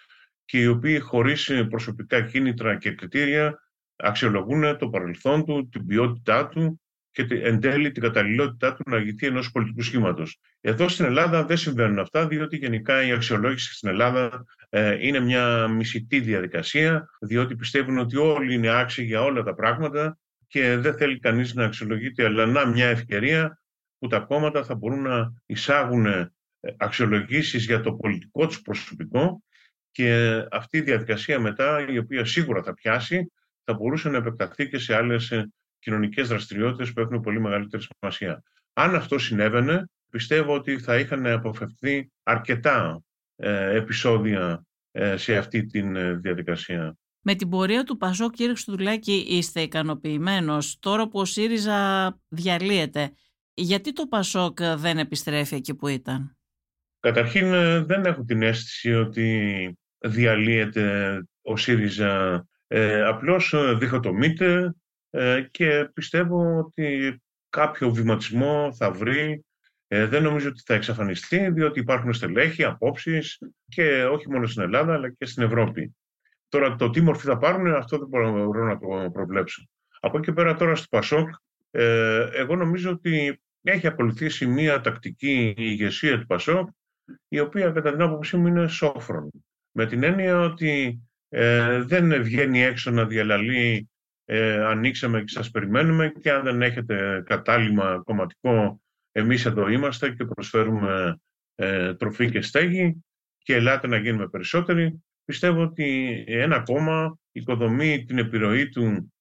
και 0.45 0.59
οι 0.59 0.67
οποίοι 0.67 0.99
χωρίς 0.99 1.49
ε, 1.49 1.65
προσωπικά 1.65 2.21
κίνητρα 2.21 2.77
και 2.77 2.91
κριτήρια 2.91 3.59
αξιολογούν 3.97 4.79
το 4.79 4.89
παρελθόν 4.89 5.45
του, 5.45 5.69
την 5.69 5.87
ποιότητά 5.87 6.49
του 6.49 6.81
και 7.11 7.27
εν 7.31 7.61
τέλει 7.61 7.93
την 7.93 8.03
καταλληλότητά 8.03 8.75
του 8.75 8.83
να 8.87 8.97
ηγηθεί 8.97 9.27
ενός 9.27 9.51
πολιτικού 9.51 9.83
σχήματος. 9.83 10.41
Εδώ 10.61 10.89
στην 10.89 11.05
Ελλάδα 11.05 11.45
δεν 11.45 11.57
συμβαίνουν 11.57 11.99
αυτά, 11.99 12.27
διότι 12.27 12.57
γενικά 12.57 13.07
η 13.07 13.13
αξιολόγηση 13.13 13.75
στην 13.75 13.89
Ελλάδα 13.89 14.45
ε, 14.69 15.07
είναι 15.07 15.21
μια 15.21 15.69
μισητή 15.69 16.21
διαδικασία, 16.21 17.09
διότι 17.21 17.57
πιστεύουν 17.57 17.99
ότι 17.99 18.17
όλοι 18.17 18.55
είναι 18.55 18.79
άξιοι 18.79 19.05
για 19.05 19.23
όλα 19.23 19.43
τα 19.43 19.55
πράγματα 19.55 20.19
και 20.47 20.77
δεν 20.77 20.97
θέλει 20.97 21.19
κανείς 21.19 21.55
να 21.55 21.65
αξιολογείται, 21.65 22.25
αλλά 22.25 22.47
να 22.47 22.67
μια 22.67 22.87
ευκαιρία 22.87 23.63
που 23.99 24.07
τα 24.07 24.19
κόμματα 24.19 24.65
θα 24.65 24.75
μπορούν 24.75 25.03
να 25.03 25.33
εισάγουν 25.47 26.07
ε, 26.07 26.33
αξιολογήσεις 26.77 27.65
για 27.65 27.81
το 27.81 27.93
πολιτικό 27.93 28.47
τους 28.47 28.61
προσωπικό 28.61 29.43
και 29.95 30.45
αυτή 30.51 30.77
η 30.77 30.81
διαδικασία 30.81 31.41
μετά, 31.41 31.87
η 31.89 31.99
οποία 31.99 32.25
σίγουρα 32.25 32.63
θα 32.63 32.75
πιάσει, 32.75 33.33
θα 33.65 33.75
μπορούσε 33.75 34.09
να 34.09 34.17
επεκταθεί 34.17 34.69
και 34.69 34.79
σε 34.79 34.95
άλλες 34.95 35.33
κοινωνικές 35.79 36.29
δραστηριότητες 36.29 36.93
που 36.93 37.01
έχουν 37.01 37.21
πολύ 37.21 37.41
μεγαλύτερη 37.41 37.83
σημασία. 37.83 38.43
Αν 38.73 38.95
αυτό 38.95 39.19
συνέβαινε, 39.19 39.85
πιστεύω 40.11 40.55
ότι 40.55 40.79
θα 40.79 40.99
είχαν 40.99 41.27
αποφευθεί 41.27 42.11
αρκετά 42.23 43.03
ε, 43.37 43.77
επεισόδια 43.77 44.65
ε, 44.91 45.17
σε 45.17 45.37
αυτή 45.37 45.67
τη 45.67 45.79
ε, 45.79 46.15
διαδικασία. 46.15 46.97
Με 47.21 47.35
την 47.35 47.49
πορεία 47.49 47.85
του 47.85 47.97
Πασόκ, 47.97 48.33
κύριε 48.33 48.53
Χρυστοδουλάκη, 48.53 49.27
είστε 49.29 49.61
ικανοποιημένος; 49.61 50.79
Τώρα 50.81 51.09
που 51.09 51.19
ο 51.19 51.25
ΣΥΡΙΖΑ 51.25 52.19
διαλύεται. 52.29 53.13
Γιατί 53.55 53.93
το 53.93 54.07
Πασόκ 54.07 54.63
δεν 54.63 54.99
επιστρέφει 54.99 55.55
εκεί 55.55 55.75
που 55.75 55.89
ήταν; 55.89 56.37
Καταρχήν 57.01 57.51
δεν 57.87 58.05
έχω 58.05 58.25
την 58.25 58.43
αίσθηση 58.43 58.95
ότι 58.95 59.79
διαλύεται 60.05 61.23
ο 61.43 61.57
ΣΥΡΙΖΑ. 61.57 62.47
Ε, 62.67 63.03
απλώς 63.03 63.53
ε, 63.53 63.75
διχοτομείται 63.75 64.75
ε, 65.11 65.43
και 65.51 65.91
πιστεύω 65.95 66.59
ότι 66.59 67.23
κάποιο 67.49 67.91
βηματισμό 67.91 68.73
θα 68.75 68.91
βρει. 68.91 69.45
Ε, 69.89 70.07
δεν 70.07 70.23
νομίζω 70.23 70.49
ότι 70.49 70.63
θα 70.67 70.75
εξαφανιστεί, 70.75 71.51
διότι 71.51 71.81
υπάρχουν 71.81 72.13
στελέχη, 72.13 72.65
απόψεις 72.65 73.39
και 73.69 74.05
όχι 74.05 74.31
μόνο 74.31 74.47
στην 74.47 74.63
Ελλάδα, 74.63 74.95
αλλά 74.95 75.11
και 75.11 75.27
στην 75.27 75.43
Ευρώπη. 75.43 75.97
Τώρα 76.49 76.77
το 76.77 76.91
τι 76.91 77.01
μορφή 77.01 77.27
θα 77.27 77.39
πάρουν, 77.39 77.67
αυτό 77.67 77.99
δεν 77.99 78.09
μπορώ 78.09 78.65
να 78.65 78.79
το 78.79 79.11
προβλέψω. 79.13 79.69
Από 80.01 80.19
εκεί 80.19 80.33
πέρα 80.33 80.55
τώρα 80.55 80.75
στο 80.75 80.87
Πασόκ, 80.91 81.29
ε, 81.71 82.29
εγώ 82.33 82.57
νομίζω 82.57 82.91
ότι 82.91 83.41
έχει 83.63 83.87
ακολουθήσει 83.87 84.47
μία 84.47 84.81
τακτική 84.81 85.55
ηγεσία 85.57 86.19
του 86.19 86.27
Πασόκ, 86.27 86.69
η 87.29 87.41
οποία 87.41 87.71
κατά 87.71 87.93
την 87.93 88.03
άποψή 88.03 88.37
μου 88.37 88.47
είναι 88.47 88.69
σόφρον 88.69 89.31
με 89.75 89.87
την 89.87 90.03
έννοια 90.03 90.41
ότι 90.41 91.03
ε, 91.29 91.83
δεν 91.83 92.23
βγαίνει 92.23 92.63
έξω 92.63 92.91
να 92.91 93.05
διαλαλεί 93.07 93.89
ε, 94.25 94.65
ανοίξαμε 94.65 95.19
και 95.19 95.33
σας 95.33 95.51
περιμένουμε 95.51 96.13
και 96.21 96.31
αν 96.31 96.43
δεν 96.43 96.63
έχετε 96.63 97.23
κατάλημα 97.27 98.03
κομματικό 98.05 98.81
εμείς 99.13 99.45
εδώ 99.47 99.69
είμαστε 99.69 100.11
και 100.11 100.25
προσφέρουμε 100.25 101.19
ε, 101.55 101.95
τροφή 101.95 102.31
και 102.31 102.41
στέγη 102.41 103.05
και 103.39 103.55
ελάτε 103.55 103.87
να 103.87 103.97
γίνουμε 103.97 104.29
περισσότεροι. 104.29 105.03
Πιστεύω 105.25 105.63
ότι 105.63 106.25
ένα 106.27 106.63
κόμμα 106.63 107.19
οικοδομεί 107.33 108.05
την 108.05 108.19
επιρροή 108.19 108.69
του 108.69 109.13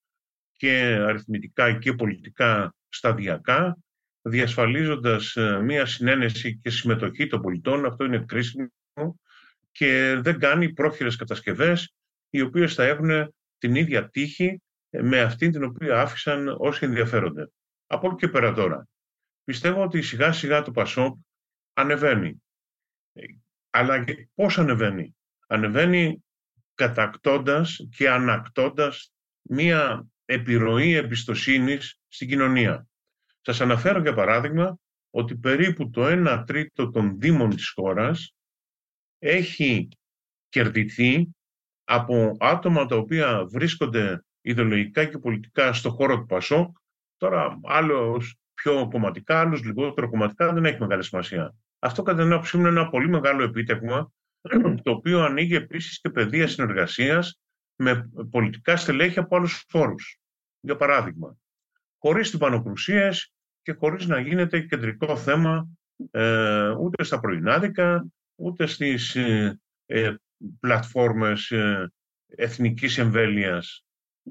και 0.52 0.72
αριθμητικά 1.08 1.78
και 1.78 1.94
πολιτικά 1.94 2.76
σταδιακά, 2.90 3.78
διασφαλίζοντας 4.22 5.36
ε, 5.36 5.60
μία 5.62 5.86
συνένεση 5.86 6.58
και 6.58 6.70
συμμετοχή 6.70 7.28
των 7.28 7.42
πολιτών. 7.42 7.86
Αυτό 7.86 8.06
είναι 8.06 8.24
κρίσιμο 8.28 8.68
και 9.74 10.20
δεν 10.22 10.40
κάνει 10.40 10.74
πρόχειρες 10.74 11.16
κατασκευές 11.16 11.94
οι 12.30 12.42
οποίες 12.42 12.74
θα 12.74 12.84
έχουν 12.84 13.36
την 13.58 13.76
ίδια 13.76 14.10
τύχη 14.10 14.62
με 14.90 15.22
αυτή 15.22 15.50
την 15.50 15.64
οποία 15.64 16.02
άφησαν 16.02 16.56
όσοι 16.58 16.86
ενδιαφέρονται. 16.86 17.52
Από 17.88 18.08
εκεί 18.08 18.16
και 18.16 18.28
πέρα 18.28 18.54
τώρα. 18.54 18.88
Πιστεύω 19.44 19.84
ότι 19.84 20.02
σιγά 20.02 20.32
σιγά 20.32 20.62
το 20.62 20.72
Πασόκ 20.72 21.18
ανεβαίνει. 21.74 22.44
Αλλά 23.70 24.04
πώς 24.34 24.58
ανεβαίνει; 24.58 25.16
Ανεβαίνει 25.48 26.24
κατακτώντας 26.74 27.88
και 27.96 28.10
ανακτώντας 28.10 29.14
μία 29.42 30.08
επιρροή 30.26 30.94
εμπιστοσύνης 30.94 32.00
στην 32.08 32.28
κοινωνία. 32.28 32.88
Σας 33.42 33.62
αναφέρω 33.62 34.00
για 34.02 34.14
παράδειγμα 34.14 34.78
ότι 35.10 35.36
περίπου 35.36 35.90
το 35.90 36.06
1 36.06 36.44
τρίτο 36.46 36.90
των 36.90 37.20
δήμων 37.20 37.50
της 37.50 37.70
χώρας 37.70 38.36
έχει 39.24 39.90
κερδιθεί 40.50 41.30
από 41.84 42.36
άτομα 42.40 42.86
τα 42.86 42.96
οποία 42.96 43.46
βρίσκονται 43.46 44.24
ιδεολογικά 44.42 45.06
και 45.06 45.18
πολιτικά 45.18 45.74
στο 45.74 45.90
χώρο 45.90 46.20
του 46.20 46.26
Πασόκ, 46.26 46.78
τώρα 47.18 47.60
άλλος 47.64 48.36
πιο 48.54 48.88
κομματικά, 48.92 49.40
άλλος 49.40 49.64
λιγότερο 49.64 50.10
κομματικά, 50.10 50.54
δεν 50.54 50.66
έχει 50.66 50.80
μεγάλη 50.80 51.04
σημασία. 51.04 51.56
Αυτό 51.80 52.04
κατά 52.04 52.22
την 52.22 52.32
άποψή 52.32 52.58
μου 52.58 52.68
είναι 52.68 52.80
ένα 52.80 52.90
πολύ 52.90 53.10
μεγάλο 53.10 53.44
επίτευγμα, 53.44 54.12
το 54.84 54.92
οποίο 54.92 55.24
ανοίγει 55.24 55.56
επίσης 55.56 56.00
και 56.00 56.10
πεδία 56.10 56.48
συνεργασίας 56.48 57.40
με 57.76 58.10
πολιτικά 58.30 58.76
στελέχη 58.76 59.20
από 59.20 59.36
άλλους 59.36 59.66
φόρους. 59.68 60.20
Για 60.60 60.76
παράδειγμα, 60.76 61.38
χωρίς 61.98 62.32
τυπανοκρουσίες 62.32 63.34
και 63.62 63.74
χωρίς 63.74 64.06
να 64.06 64.20
γίνεται 64.20 64.60
κεντρικό 64.60 65.18
θέμα 65.18 65.68
ε, 66.12 66.70
ούτε 66.70 67.04
στα 67.04 67.20
πρωινάδικα, 67.20 68.06
ούτε 68.44 68.66
στις 68.66 69.16
ε, 69.16 69.60
ε, 69.86 70.16
πλατφόρμες 70.60 71.52
ε, 71.52 71.92
εθνικής 72.36 72.98
εμβέλειας, 72.98 73.86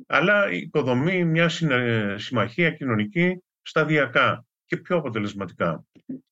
αλλά 0.06 0.50
οικοδομεί 0.50 1.24
μια 1.24 1.50
ε, 1.60 2.18
συμμαχία 2.18 2.70
κοινωνική 2.70 3.42
σταδιακά 3.62 4.44
και 4.64 4.76
πιο 4.76 4.96
αποτελεσματικά. 4.96 5.84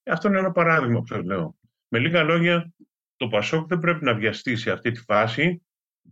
Αυτό 0.05 0.29
είναι 0.29 0.39
ένα 0.39 0.53
παράδειγμα 0.53 0.99
που 1.01 1.07
σας 1.07 1.25
λέω. 1.25 1.57
Με 1.89 1.99
λίγα 1.99 2.23
λόγια, 2.23 2.73
το 3.17 3.29
Πασόκ 3.29 3.69
δεν 3.69 3.79
πρέπει 3.79 4.05
να 4.05 4.15
βιαστεί 4.15 4.57
σε 4.57 4.71
αυτή 4.71 4.91
τη 4.91 5.01
φάση 5.01 5.63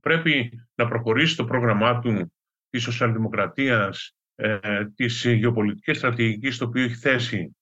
πρέπει 0.00 0.66
να 0.74 0.88
προχωρήσει 0.88 1.36
το 1.36 1.44
πρόγραμμά 1.44 1.98
του 1.98 2.32
της 2.70 2.82
σοσιαλδημοκρατίας, 2.82 4.16
ε, 4.34 4.84
της 4.94 5.24
γεωπολιτικής 5.24 5.96
στρατηγικής 5.96 6.58
το 6.58 6.64
οποίο 6.64 6.82
έχει 6.82 6.94
θέσει, 6.94 7.56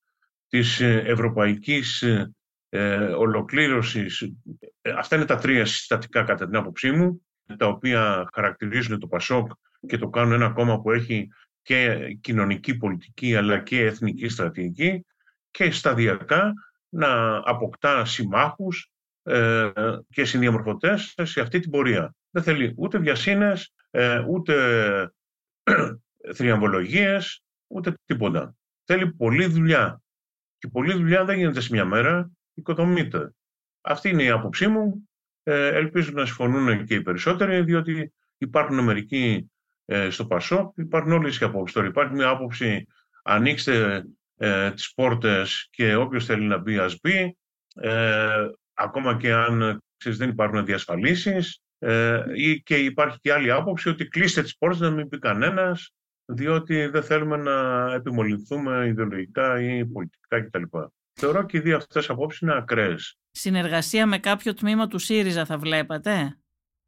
της 0.49 0.81
ευρωπαϊκής 0.81 2.05
ε, 2.77 2.97
ολοκλήρωσης. 2.97 4.23
Ε, 4.81 4.91
αυτά 4.91 5.17
είναι 5.17 5.25
τα 5.25 5.37
τρία 5.37 5.65
συστατικά 5.65 6.23
κατά 6.23 6.47
την 6.47 6.57
άποψή 6.57 6.91
μου, 6.91 7.23
τα 7.57 7.67
οποία 7.67 8.29
χαρακτηρίζουν 8.35 8.99
το 8.99 9.07
ΠΑΣΟΚ 9.07 9.51
και 9.87 9.99
το 9.99 10.09
κάνουν 10.09 10.33
ένα 10.33 10.51
κόμμα 10.51 10.81
που 10.81 10.91
έχει 10.91 11.29
και 11.63 12.09
κοινωνική 12.21 12.77
πολιτική 12.77 13.37
αλλά 13.37 13.59
και 13.59 13.85
εθνική 13.85 14.29
στρατηγική 14.29 15.05
και 15.51 15.71
σταδιακά 15.71 16.53
να 16.89 17.37
αποκτά 17.45 18.05
συμμάχους 18.05 18.91
ε, 19.23 19.71
και 20.11 20.25
συνδιαμορφωτές 20.25 21.15
σε 21.23 21.41
αυτή 21.41 21.61
την 21.61 21.71
πορεία. 21.71 22.15
Δεν 22.31 22.43
θέλει 22.43 22.75
ούτε 22.77 22.99
βιασύνες, 22.99 23.75
ε, 23.91 24.25
ούτε 24.29 24.55
θριαμβολογίες, 26.37 27.43
ούτε 27.67 27.95
τίποτα. 28.05 28.55
Θέλει 28.85 29.13
πολλή 29.13 29.47
δουλειά. 29.47 30.01
Και 30.59 30.69
πολλή 30.69 30.93
δουλειά 30.93 31.25
δεν 31.25 31.37
γίνεται 31.37 31.61
σε 31.61 31.69
μια 31.73 31.85
μέρα, 31.85 32.31
οικοδομείται. 32.57 33.35
Αυτή 33.81 34.09
είναι 34.09 34.23
η 34.23 34.31
άποψή 34.31 34.67
μου. 34.67 35.09
Ε, 35.43 35.67
ελπίζω 35.67 36.11
να 36.13 36.25
συμφωνούν 36.25 36.85
και 36.85 36.95
οι 36.95 37.03
περισσότεροι, 37.03 37.61
διότι 37.63 38.13
υπάρχουν 38.39 38.85
μερικοί 38.85 39.51
ε, 39.85 40.11
στο 40.11 40.27
ΠΑΣΟΚ, 40.27 40.77
υπάρχουν 40.77 41.13
όλες 41.13 41.39
οι 41.39 41.45
απόψεις. 41.45 41.75
Τώρα 41.75 41.87
υπάρχει 41.87 42.15
μια 42.15 42.29
άποψη, 42.29 42.87
ανοίξτε 43.23 44.05
ε, 44.37 44.71
τις 44.71 44.93
πόρτες 44.95 45.69
και 45.71 45.95
όποιος 45.95 46.25
θέλει 46.25 46.47
να 46.47 46.59
μπει 46.59 46.79
ας 46.79 46.99
μπει, 47.03 47.37
ε, 47.75 48.49
ακόμα 48.75 49.17
και 49.17 49.33
αν 49.33 49.83
ξέρεις, 49.97 50.19
δεν 50.19 50.29
υπάρχουν 50.29 50.65
διασφαλίσεις, 50.65 51.61
ε, 51.79 52.23
και 52.63 52.77
υπάρχει 52.77 53.19
και 53.21 53.33
άλλη 53.33 53.51
άποψη 53.51 53.89
ότι 53.89 54.09
κλείστε 54.09 54.43
τις 54.43 54.57
πόρτες 54.57 54.81
να 54.81 54.91
μην 54.91 55.07
μπει 55.07 55.19
κανένας, 55.19 55.95
διότι 56.25 56.87
δεν 56.87 57.03
θέλουμε 57.03 57.37
να 57.37 57.93
επιμολυνθούμε 57.93 58.87
ιδεολογικά 58.87 59.61
ή 59.61 59.87
πολιτικά 59.87 60.41
κτλ. 60.41 60.63
Θεωρώ 61.21 61.47
και 61.47 61.57
οι 61.57 61.61
δύο 61.61 61.77
αυτές 61.77 62.11
απόψεις 62.11 62.41
είναι 62.41 62.57
ακραίες. 62.57 63.19
Συνεργασία 63.31 64.07
με 64.07 64.19
κάποιο 64.19 64.55
τμήμα 64.55 64.87
του 64.87 64.99
ΣΥΡΙΖΑ 64.99 65.45
θα 65.45 65.59
βλέπατε; 65.59 66.39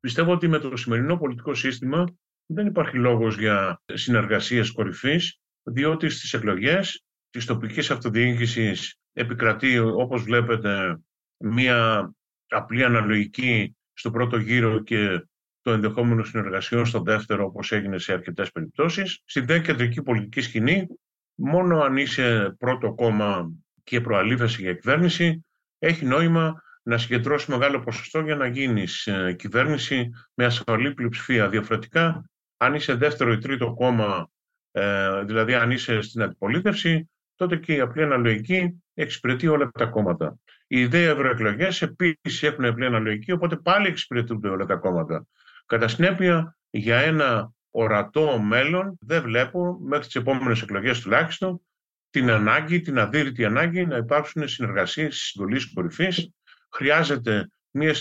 Πιστεύω 0.00 0.32
ότι 0.32 0.48
με 0.48 0.58
το 0.58 0.76
σημερινό 0.76 1.16
πολιτικό 1.16 1.54
σύστημα 1.54 2.04
δεν 2.46 2.66
υπάρχει 2.66 2.96
λόγος 2.96 3.38
για 3.38 3.82
συνεργασίες 3.92 4.70
κορυφής, 4.70 5.40
διότι 5.62 6.08
στις 6.08 6.32
εκλογές 6.32 7.04
της 7.30 7.44
τοπικής 7.44 7.90
αυτοδιοίκησης 7.90 8.94
επικρατεί, 9.12 9.78
όπως 9.78 10.22
βλέπετε, 10.22 11.00
μία 11.36 12.10
απλή 12.48 12.84
αναλογική 12.84 13.76
στο 13.92 14.10
πρώτο 14.10 14.36
γύρο 14.36 14.82
και 14.82 15.26
το 15.60 15.72
ενδεχόμενο 15.72 16.24
συνεργασιών 16.24 16.86
στο 16.86 17.00
δεύτερο, 17.00 17.44
όπως 17.44 17.72
έγινε 17.72 17.98
σε 17.98 18.12
αρκετές 18.12 18.50
περιπτώσεις. 18.50 19.20
Στην 19.24 19.46
δε 19.46 19.58
κεντρική 19.58 20.02
πολιτική 20.02 20.40
σκηνή, 20.40 20.86
μόνο 21.34 21.80
αν 21.80 21.96
είσαι 21.96 22.54
πρώτο 22.58 22.94
κόμμα 22.94 23.52
και 23.88 24.00
προαλήφεση 24.00 24.62
για 24.62 24.74
κυβέρνηση, 24.74 25.46
έχει 25.78 26.04
νόημα 26.04 26.62
να 26.82 26.98
συγκεντρώσει 26.98 27.50
μεγάλο 27.50 27.80
ποσοστό 27.80 28.20
για 28.20 28.36
να 28.36 28.46
γίνει 28.46 28.84
ε, 29.04 29.32
κυβέρνηση 29.32 30.10
με 30.34 30.44
ασφαλή 30.44 30.94
πλειοψηφία. 30.94 31.48
Διαφορετικά, 31.48 32.30
αν 32.56 32.74
είσαι 32.74 32.94
δεύτερο 32.94 33.32
ή 33.32 33.38
τρίτο 33.38 33.74
κόμμα, 33.74 34.30
ε, 34.70 35.22
δηλαδή 35.24 35.54
αν 35.54 35.70
είσαι 35.70 36.00
στην 36.00 36.22
αντιπολίτευση, 36.22 37.10
τότε 37.34 37.56
και 37.56 37.74
η 37.74 37.80
απλή 37.80 38.02
αναλογική 38.02 38.82
εξυπηρετεί 38.94 39.46
όλα 39.46 39.70
τα 39.70 39.86
κόμματα. 39.86 40.38
Οι 40.66 40.80
ιδέε 40.80 41.10
ευρωεκλογές 41.10 41.82
επίσης 41.82 42.42
έχουν 42.42 42.64
απλή 42.64 42.86
αναλογική, 42.86 43.32
οπότε 43.32 43.56
πάλι 43.56 43.86
εξυπηρετούνται 43.88 44.48
όλα 44.48 44.64
τα 44.64 44.76
κόμματα. 44.76 45.26
Κατά 45.66 45.88
συνέπεια, 45.88 46.56
για 46.70 46.96
ένα 46.96 47.52
ορατό 47.70 48.38
μέλλον 48.38 48.98
δεν 49.00 49.22
βλέπω 49.22 49.78
μέχρι 49.82 50.06
τις 50.06 50.14
επόμενες 50.14 50.62
εκλογές 50.62 51.00
τουλάχιστον 51.00 51.60
την 52.10 52.30
ανάγκη, 52.30 52.80
την 52.80 52.98
αδύρυτη 52.98 53.44
ανάγκη 53.44 53.86
να 53.86 53.96
υπάρξουν 53.96 54.48
συνεργασίες 54.48 55.16
συγκολής 55.16 55.72
κορυφής. 55.72 56.30
Χρειάζεται 56.72 57.50
μια 57.70 57.94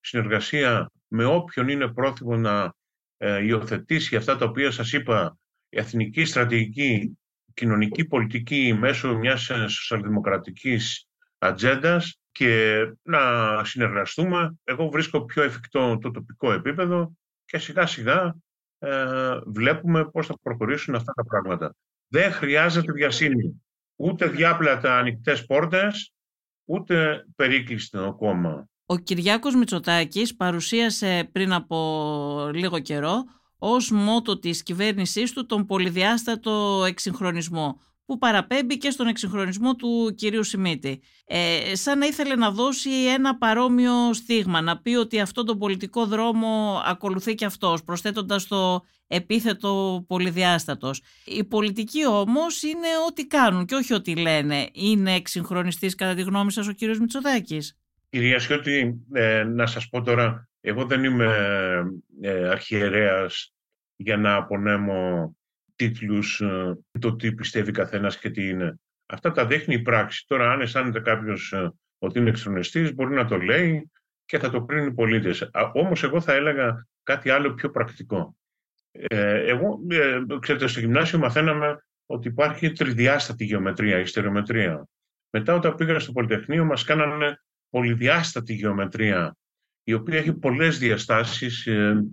συνεργασία 0.00 0.90
με 1.08 1.24
όποιον 1.24 1.68
είναι 1.68 1.92
πρόθυμο 1.92 2.36
να 2.36 2.74
ε, 3.16 3.44
υιοθετήσει 3.44 4.16
αυτά 4.16 4.36
τα 4.36 4.44
οποία 4.44 4.70
σας 4.70 4.92
είπα, 4.92 5.38
εθνική 5.68 6.24
στρατηγική, 6.24 7.18
κοινωνική 7.54 8.04
πολιτική 8.04 8.76
μέσω 8.78 9.14
μιας 9.14 9.50
σοσιαλδημοκρατικής 9.66 11.08
ατζέντας 11.38 12.20
και 12.32 12.78
να 13.02 13.20
συνεργαστούμε. 13.64 14.56
Εγώ 14.64 14.88
βρίσκω 14.88 15.24
πιο 15.24 15.42
εφικτό 15.42 15.98
το 15.98 16.10
τοπικό 16.10 16.52
επίπεδο 16.52 17.16
και 17.44 17.58
σιγά 17.58 17.86
σιγά 17.86 18.36
ε, 18.78 19.38
βλέπουμε 19.46 20.10
πώς 20.10 20.26
θα 20.26 20.38
προχωρήσουν 20.42 20.94
αυτά 20.94 21.12
τα 21.12 21.24
πράγματα. 21.24 21.74
Δεν 22.08 22.32
χρειάζεται 22.32 22.92
βιασύνη. 22.92 23.62
Ούτε 23.96 24.26
διάπλατα 24.26 24.98
ανοιχτές 24.98 25.44
πόρτες, 25.44 26.12
ούτε 26.64 27.24
περίκλειστο 27.36 28.14
κόμμα. 28.18 28.68
Ο 28.86 28.96
Κυριάκος 28.96 29.54
Μητσοτάκης 29.54 30.36
παρουσίασε 30.36 31.28
πριν 31.32 31.52
από 31.52 32.50
λίγο 32.54 32.78
καιρό 32.78 33.24
ως 33.58 33.90
μότο 33.90 34.38
της 34.38 34.62
κυβέρνησής 34.62 35.32
του 35.32 35.46
τον 35.46 35.66
πολυδιάστατο 35.66 36.84
εξυγχρονισμό 36.86 37.80
που 38.06 38.18
παραπέμπει 38.18 38.78
και 38.78 38.90
στον 38.90 39.06
εξυγχρονισμό 39.06 39.74
του 39.74 40.14
κυρίου 40.16 40.42
Σιμίτη. 40.42 41.02
Ε, 41.24 41.74
σαν 41.74 41.98
να 41.98 42.06
ήθελε 42.06 42.34
να 42.34 42.50
δώσει 42.50 42.90
ένα 42.90 43.36
παρόμοιο 43.36 44.12
στίγμα, 44.12 44.60
να 44.60 44.78
πει 44.78 44.94
ότι 44.94 45.20
αυτό 45.20 45.44
τον 45.44 45.58
πολιτικό 45.58 46.06
δρόμο 46.06 46.82
ακολουθεί 46.84 47.34
και 47.34 47.44
αυτός, 47.44 47.82
προσθέτοντας 47.82 48.46
το 48.46 48.84
επίθετο 49.06 50.04
πολυδιάστατος. 50.08 51.02
Οι 51.24 51.44
πολιτικοί 51.44 52.06
όμως 52.06 52.62
είναι 52.62 52.88
ό,τι 53.08 53.26
κάνουν 53.26 53.64
και 53.64 53.74
όχι 53.74 53.94
ό,τι 53.94 54.16
λένε. 54.16 54.68
Είναι 54.72 55.14
εξυγχρονιστής 55.14 55.94
κατά 55.94 56.14
τη 56.14 56.22
γνώμη 56.22 56.52
σας 56.52 56.68
ο 56.68 56.72
κύριος 56.72 56.98
Μητσοτάκης; 56.98 57.76
Κυρία 58.08 58.38
Σιώτη, 58.38 59.04
ε, 59.12 59.44
να 59.44 59.66
σας 59.66 59.88
πω 59.88 60.02
τώρα, 60.02 60.48
εγώ 60.60 60.84
δεν 60.84 61.04
είμαι 61.04 61.34
ε, 62.20 62.48
αρχιερέας 62.48 63.54
για 63.96 64.16
να 64.16 64.34
απονέμω 64.34 65.36
τίτλους, 65.76 66.40
ε, 66.40 66.78
το 66.98 67.16
τι 67.16 67.32
πιστεύει 67.32 67.72
καθένας 67.72 68.18
και 68.18 68.30
τι 68.30 68.48
είναι. 68.48 68.80
Αυτά 69.06 69.32
τα 69.32 69.46
δείχνει 69.46 69.74
η 69.74 69.82
πράξη. 69.82 70.24
Τώρα, 70.26 70.52
αν 70.52 70.60
αισθάνεται 70.60 71.00
κάποιος 71.00 71.52
ε, 71.52 71.72
ότι 71.98 72.18
είναι 72.18 72.28
εξονεστής, 72.28 72.94
μπορεί 72.94 73.14
να 73.14 73.26
το 73.26 73.36
λέει 73.36 73.90
και 74.24 74.38
θα 74.38 74.50
το 74.50 74.64
κρίνει 74.64 74.86
οι 74.86 74.92
πολίτες. 74.92 75.50
Όμως, 75.72 76.02
εγώ 76.02 76.20
θα 76.20 76.32
έλεγα 76.32 76.86
κάτι 77.02 77.30
άλλο 77.30 77.54
πιο 77.54 77.70
πρακτικό. 77.70 78.36
Ε, 79.08 79.50
εγώ, 79.50 79.80
ε, 79.90 80.20
ξέρετε, 80.40 80.66
στο 80.66 80.80
γυμνάσιο 80.80 81.18
μαθαίναμε 81.18 81.84
ότι 82.06 82.28
υπάρχει 82.28 82.72
τριδιάστατη 82.72 83.44
γεωμετρία, 83.44 83.98
η 83.98 84.06
στερεομετρία. 84.06 84.88
Μετά 85.30 85.54
όταν 85.54 85.74
πήγα 85.74 85.98
στο 85.98 86.12
Πολυτεχνείο 86.12 86.64
μας 86.64 86.84
κάνανε 86.84 87.40
πολυδιάστατη 87.70 88.54
γεωμετρία, 88.54 89.36
η 89.82 89.92
οποία 89.92 90.18
έχει 90.18 90.32
πολλές 90.32 90.78
διαστάσεις 90.78 91.66
ε, 91.66 92.04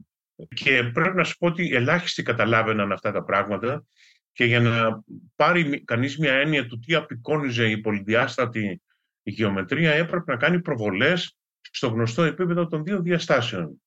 και 0.56 0.90
πρέπει 0.94 1.16
να 1.16 1.24
σου 1.24 1.38
πω 1.38 1.48
ότι 1.48 1.76
ελάχιστοι 1.76 2.24
καταλάβαιναν 2.24 2.92
αυτά 2.92 3.12
τα 3.12 3.24
πράγματα 3.24 3.86
και 4.32 4.46
για 4.46 4.60
να 4.60 5.04
πάρει 5.36 5.84
κανείς 5.84 6.18
μια 6.18 6.34
έννοια 6.34 6.66
του 6.66 6.80
τι 6.80 6.96
απεικόνιζε 6.96 7.70
η 7.70 7.78
πολυδιάστατη 7.78 8.82
γεωμετρία 9.24 9.94
έπρεπε 9.94 10.32
να 10.32 10.38
κάνει 10.38 10.62
προβολές 10.62 11.38
στο 11.62 11.88
γνωστό 11.88 12.24
επίπεδο 12.24 12.68
των 12.68 12.84
δύο 12.84 13.02
διαστάσεων. 13.02 13.82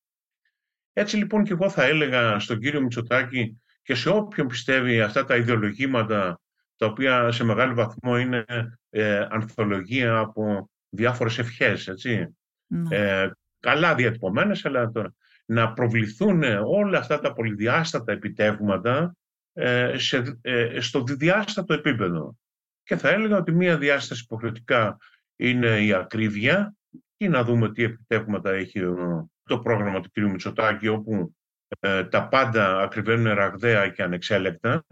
Έτσι 0.99 1.17
λοιπόν 1.17 1.45
και 1.45 1.53
εγώ 1.53 1.71
θα 1.71 1.85
έλεγα 1.85 2.39
στον 2.39 2.61
κύριο 2.61 2.81
Μητσοτάκη 2.81 3.61
και 3.83 3.95
σε 3.95 4.09
όποιον 4.09 4.47
πιστεύει 4.47 5.01
αυτά 5.01 5.25
τα 5.25 5.37
ιδεολογήματα 5.37 6.41
τα 6.77 6.87
οποία 6.87 7.33
σε 7.33 7.45
μεγάλο 7.45 7.75
βαθμό 7.75 8.19
είναι 8.19 8.45
ε, 8.91 9.27
ανθολογία 9.31 10.19
από 10.19 10.71
διάφορες 10.89 11.39
ευχές, 11.39 11.89
έτσι. 11.89 12.37
Ναι. 12.67 12.97
Ε, 12.97 13.31
καλά 13.61 13.95
διατυπωμένες, 13.95 14.65
αλλά 14.65 14.91
τώρα, 14.91 15.15
να 15.45 15.73
προβληθούν 15.73 16.43
όλα 16.65 16.99
αυτά 16.99 17.21
τα 17.21 17.33
πολυδιάστατα 17.33 18.13
επιτεύγματα 18.13 19.17
ε, 19.53 19.99
σε, 19.99 20.39
ε, 20.41 20.81
στο 20.81 21.03
διδιάστατο 21.03 21.75
επίπεδο. 21.75 22.37
Και 22.83 22.97
θα 22.97 23.09
έλεγα 23.09 23.37
ότι 23.37 23.53
μία 23.53 23.79
διάσταση 23.79 24.23
υποχρεωτικά 24.25 24.97
είναι 25.37 25.81
η 25.81 25.93
ακρίβεια 25.93 26.75
ή 27.17 27.29
να 27.29 27.45
δούμε 27.45 27.73
τι 27.73 27.83
επιτεύγματα 27.83 28.51
έχει 28.51 28.81
το 29.47 29.59
πρόγραμμα 29.59 30.01
του 30.01 30.11
κ. 30.13 30.19
Μητσοτάκη 30.19 30.89
όπου 30.89 31.35
ε, 31.81 32.05
τα 32.05 32.29
πάντα 32.29 32.81
ακριβένουν 32.81 33.35
ραγδαία 33.35 33.89
και 33.89 34.03
ανεξέλεκτα 34.03 34.85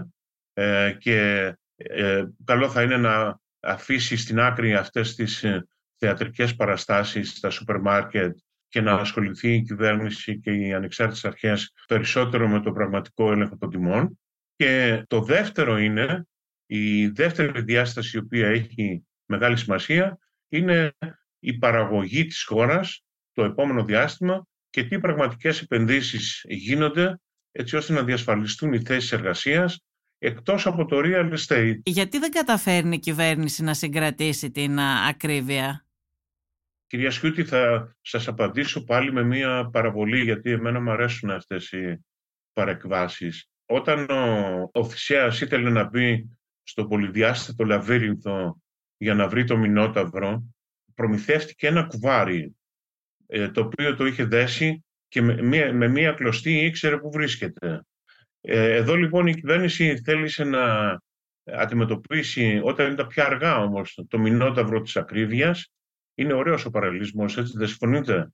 ε, 0.52 0.92
και 0.98 1.46
ε, 1.76 2.24
καλό 2.44 2.68
θα 2.70 2.82
είναι 2.82 2.96
να 2.96 3.40
αφήσει 3.60 4.16
στην 4.16 4.40
άκρη 4.40 4.74
αυτές 4.74 5.14
τις 5.14 5.44
θεατρικές 5.98 6.54
παραστάσεις 6.54 7.30
στα 7.30 7.50
σούπερ 7.50 7.80
μάρκετ 7.80 8.36
και 8.68 8.80
να 8.80 8.92
ασχοληθεί 8.92 9.54
η 9.54 9.62
κυβέρνηση 9.62 10.40
και 10.40 10.52
οι 10.52 10.72
ανεξάρτητες 10.72 11.24
αρχές 11.24 11.72
περισσότερο 11.86 12.48
με 12.48 12.60
το 12.60 12.72
πραγματικό 12.72 13.32
έλεγχο 13.32 13.56
των 13.56 13.70
τιμών. 13.70 14.18
Και 14.56 15.02
το 15.06 15.20
δεύτερο 15.20 15.78
είναι, 15.78 16.26
η 16.66 17.06
δεύτερη 17.06 17.62
διάσταση 17.62 18.16
η 18.16 18.20
οποία 18.20 18.48
έχει 18.48 19.06
μεγάλη 19.24 19.56
σημασία, 19.56 20.18
είναι 20.48 20.92
η 21.38 21.58
παραγωγή 21.58 22.24
της 22.24 22.44
χώρας 22.44 23.03
το 23.34 23.44
επόμενο 23.44 23.84
διάστημα 23.84 24.46
και 24.70 24.84
τι 24.84 24.98
πραγματικές 24.98 25.60
επενδύσεις 25.60 26.44
γίνονται 26.48 27.20
έτσι 27.52 27.76
ώστε 27.76 27.92
να 27.92 28.02
διασφαλιστούν 28.02 28.72
οι 28.72 28.80
θέσεις 28.84 29.12
εργασίας 29.12 29.84
εκτός 30.18 30.66
από 30.66 30.84
το 30.84 31.00
real 31.04 31.34
estate. 31.36 31.78
Γιατί 31.84 32.18
δεν 32.18 32.30
καταφέρνει 32.30 32.94
η 32.94 32.98
κυβέρνηση 32.98 33.62
να 33.62 33.74
συγκρατήσει 33.74 34.50
την 34.50 34.78
ακρίβεια; 35.08 35.84
Κυρία 36.86 37.10
Σιούτη, 37.10 37.44
θα 37.44 37.94
σας 38.00 38.28
απαντήσω 38.28 38.84
πάλι 38.84 39.12
με 39.12 39.22
μία 39.22 39.68
παραβολή, 39.72 40.22
γιατί 40.22 40.50
εμένα 40.50 40.80
μου 40.80 40.90
αρέσουν 40.90 41.30
αυτές 41.30 41.72
οι 41.72 42.04
παρεκβάσεις. 42.52 43.48
Όταν 43.66 44.10
ο, 44.10 44.70
ο 44.72 44.84
Θησέας 44.84 45.40
ήθελε 45.40 45.70
να 45.70 45.84
μπει 45.84 46.38
στο 46.62 46.86
πολυδιάστατο 46.86 47.64
λαβύρινθο 47.64 48.60
για 48.96 49.14
να 49.14 49.28
βρει 49.28 49.44
το 49.44 49.56
Μινόταυρο, 49.56 50.54
προμηθεύτηκε 50.94 51.66
ένα 51.66 51.82
κουβάρι, 51.82 52.40
ε, 52.42 52.63
το 53.52 53.60
οποίο 53.60 53.96
το 53.96 54.06
είχε 54.06 54.24
δέσει 54.24 54.84
και 55.08 55.22
με 55.22 55.42
μία, 55.42 55.72
με 55.72 55.88
μία 55.88 56.12
κλωστή 56.12 56.64
ήξερε 56.64 56.98
που 56.98 57.10
βρίσκεται. 57.10 57.80
Ε, 58.40 58.74
εδώ 58.74 58.94
λοιπόν 58.94 59.26
η 59.26 59.34
κυβέρνηση 59.34 60.02
θέλησε 60.04 60.44
να 60.44 60.96
αντιμετωπίσει, 61.44 62.60
όταν 62.62 62.92
ήταν 62.92 63.06
πια 63.06 63.26
αργά 63.26 63.58
όμως, 63.58 64.04
το 64.08 64.18
Μινόταυρο 64.18 64.80
της 64.80 64.96
ακρίβειας. 64.96 65.68
Είναι 66.14 66.32
ωραίος 66.32 66.64
ο 66.64 66.70
παραλληλισμός, 66.70 67.38
έτσι 67.38 67.52
δεν 67.56 67.66
συμφωνείτε; 67.66 68.32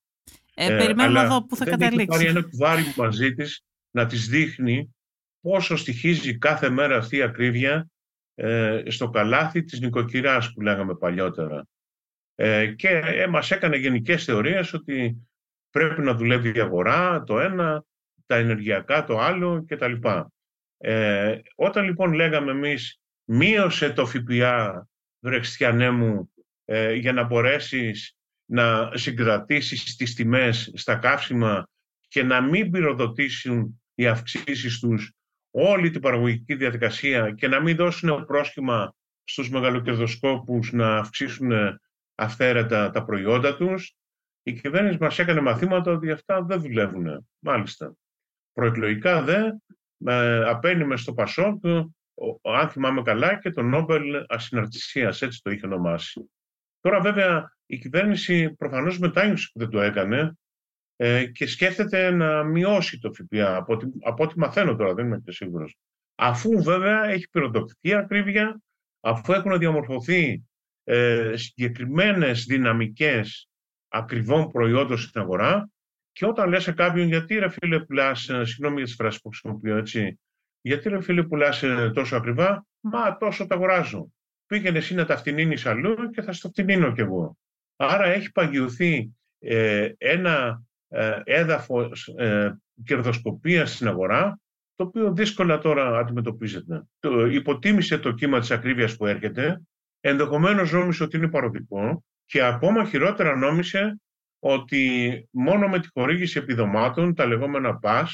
Ε, 0.55 0.77
περιμένουμε 0.77 1.21
εδώ 1.21 1.47
που 1.47 1.57
θα 1.57 1.65
δεν 1.65 1.79
καταλήξει. 1.79 2.17
Έχει 2.17 2.25
πάρει 2.25 2.39
ένα 2.39 2.49
κουβάρι 2.49 2.83
μαζί 2.97 3.35
της 3.35 3.63
να 3.91 4.07
της 4.07 4.29
δείχνει 4.29 4.95
πόσο 5.41 5.77
στοιχίζει 5.77 6.39
κάθε 6.39 6.71
μέρα 6.71 6.97
αυτή 6.97 7.17
η 7.17 7.23
ακρίβεια 7.23 7.91
ε, 8.35 8.83
στο 8.87 9.11
καλάθι 9.11 9.63
της 9.65 9.81
νοικοκυράς 9.81 10.53
που 10.53 10.61
λέγαμε 10.61 10.95
παλιότερα. 10.95 11.67
Ε, 12.43 12.67
και 12.67 12.89
ε, 12.89 13.27
μας 13.27 13.51
έκανε 13.51 13.77
γενικές 13.77 14.25
θεωρίες 14.25 14.73
ότι 14.73 15.29
πρέπει 15.71 16.01
να 16.01 16.15
δουλεύει 16.15 16.53
η 16.57 16.61
αγορά, 16.61 17.23
το 17.23 17.41
ένα, 17.41 17.85
τα 18.27 18.37
ενεργειακά, 18.37 19.05
το 19.05 19.19
άλλο 19.19 19.65
κτλ. 19.69 19.93
Ε, 20.77 21.39
όταν 21.55 21.85
λοιπόν 21.85 22.13
λέγαμε 22.13 22.51
εμείς 22.51 23.01
μείωσε 23.25 23.91
το 23.91 24.07
ΦΠΑ, 24.07 24.89
βρεξιανέ 25.19 25.91
μου, 25.91 26.33
ε, 26.65 26.93
για 26.93 27.13
να 27.13 27.25
μπορέσεις 27.25 28.17
να 28.45 28.91
συγκρατήσεις 28.95 29.97
τις 29.97 30.15
τιμές 30.15 30.73
στα 30.75 30.97
καύσιμα 30.97 31.69
και 32.09 32.23
να 32.23 32.41
μην 32.41 32.71
πυροδοτήσουν 32.71 33.83
οι 33.95 34.07
αυξήσεις 34.07 34.79
τους 34.79 35.13
όλη 35.51 35.91
την 35.91 36.01
παραγωγική 36.01 36.55
διαδικασία 36.55 37.31
και 37.31 37.49
να 37.49 37.61
μην 37.61 37.77
δώσουν 37.77 38.25
πρόσχημα 38.25 38.95
στους 39.25 39.51
μεγαλοκερδοσκόπους 39.51 40.73
να 40.73 40.97
αυξήσουν 40.97 41.53
αυθαίρετα 42.21 42.91
τα 42.91 43.05
προϊόντα 43.05 43.57
τους, 43.57 43.95
η 44.43 44.53
κυβέρνηση 44.53 44.99
μας 45.01 45.19
έκανε 45.19 45.41
μαθήματα 45.41 45.93
ότι 45.93 46.11
αυτά 46.11 46.43
δεν 46.43 46.61
δουλεύουν. 46.61 47.29
Μάλιστα. 47.39 47.95
Προεκλογικά 48.53 49.23
δε 49.23 49.51
ε, 50.05 50.45
απένιμε 50.49 50.97
στο 50.97 51.15
Πασόκ, 51.15 51.65
αν 52.43 52.69
θυμάμαι 52.69 53.03
καλά, 53.03 53.39
και 53.39 53.51
το 53.51 53.63
Νόμπελ 53.63 54.25
Ασυναρτησίας, 54.29 55.23
έτσι 55.23 55.43
το 55.43 55.51
είχε 55.51 55.67
ονομάσει. 55.67 56.31
Τώρα 56.81 57.01
βέβαια 57.01 57.57
η 57.67 57.79
κυβέρνηση 57.79 58.55
προφανώς 58.55 58.99
μετάνιωσε 58.99 59.51
που 59.53 59.59
δεν 59.59 59.69
το 59.69 59.81
έκανε 59.81 60.39
ε, 60.97 61.27
και 61.27 61.47
σκέφτεται 61.47 62.11
να 62.11 62.43
μειώσει 62.43 62.99
το 62.99 63.13
ΦΠΑ, 63.13 63.57
από 63.57 63.73
ό,τι, 63.73 63.87
από 64.03 64.25
ό,τι 64.25 64.39
μαθαίνω 64.39 64.77
τώρα, 64.77 64.95
δεν 64.95 65.07
είμαι 65.07 65.21
και 65.25 65.33
σίγουρος. 65.33 65.77
Αφού 66.15 66.63
βέβαια 66.63 67.05
έχει 67.05 67.29
πυροδοκτική 67.29 67.95
ακρίβεια, 67.95 68.61
αφού 69.01 69.33
έχουν 69.33 69.59
διαμορφωθεί 69.59 70.50
ε, 70.91 71.37
συγκεκριμένες 71.37 72.45
δυναμικές 72.45 73.49
ακριβών 73.89 74.51
προϊόντων 74.51 74.99
στην 74.99 75.21
αγορά 75.21 75.71
και 76.13 76.27
όταν 76.27 76.49
λες 76.49 76.63
σε 76.63 76.73
κάποιον 76.73 77.07
γιατί 77.07 77.39
ρε 77.39 77.49
φίλε 77.49 77.81
πουλάς, 77.81 78.29
ε, 78.29 78.45
συγγνώμη 78.45 78.77
για 78.77 78.85
τις 78.85 78.95
φράσεις 78.95 79.21
που 79.21 79.29
χρησιμοποιώ 79.29 79.77
έτσι, 79.77 80.21
γιατί 80.61 80.89
ρε 80.89 81.01
φίλε 81.01 81.23
πουλάς 81.23 81.63
ε, 81.63 81.91
τόσο 81.95 82.17
ακριβά, 82.17 82.67
μα 82.81 83.17
τόσο 83.17 83.47
τα 83.47 83.55
αγοράζω. 83.55 84.13
Πήγαινε 84.47 84.79
εσύ 84.79 84.95
να 84.95 85.05
τα 85.05 85.17
φτηνίνεις 85.17 85.67
αλλού 85.67 86.11
και 86.11 86.23
θα 86.23 86.33
στο 86.33 86.49
φτηνίνω 86.49 86.93
κι 86.93 87.01
εγώ. 87.01 87.37
Άρα 87.77 88.05
έχει 88.05 88.33
παγιωθεί 88.33 89.11
ε, 89.39 89.93
ένα 89.99 90.63
ε, 90.89 91.21
έδαφος 91.25 92.09
ε, 92.09 92.59
κερδοσκοπίας 92.85 93.75
στην 93.75 93.89
αγορά, 93.89 94.41
το 94.75 94.85
οποίο 94.85 95.13
δύσκολα 95.13 95.59
τώρα 95.59 95.99
αντιμετωπίζεται. 95.99 96.83
Το, 96.99 97.27
υποτίμησε 97.27 97.99
το 97.99 98.13
κύμα 98.13 98.41
της 98.41 98.51
ακρίβειας 98.51 98.97
που 98.97 99.07
έρχεται, 99.07 99.63
ενδεχομένως 100.01 100.73
νόμισε 100.73 101.03
ότι 101.03 101.17
είναι 101.17 101.29
παροδικό 101.29 102.05
και 102.25 102.43
ακόμα 102.43 102.85
χειρότερα 102.85 103.37
νόμισε 103.37 104.01
ότι 104.39 105.29
μόνο 105.31 105.69
με 105.69 105.81
τη 105.81 105.89
χορήγηση 105.93 106.39
επιδομάτων, 106.39 107.15
τα 107.15 107.27
λεγόμενα 107.27 107.79
pass, 107.83 108.07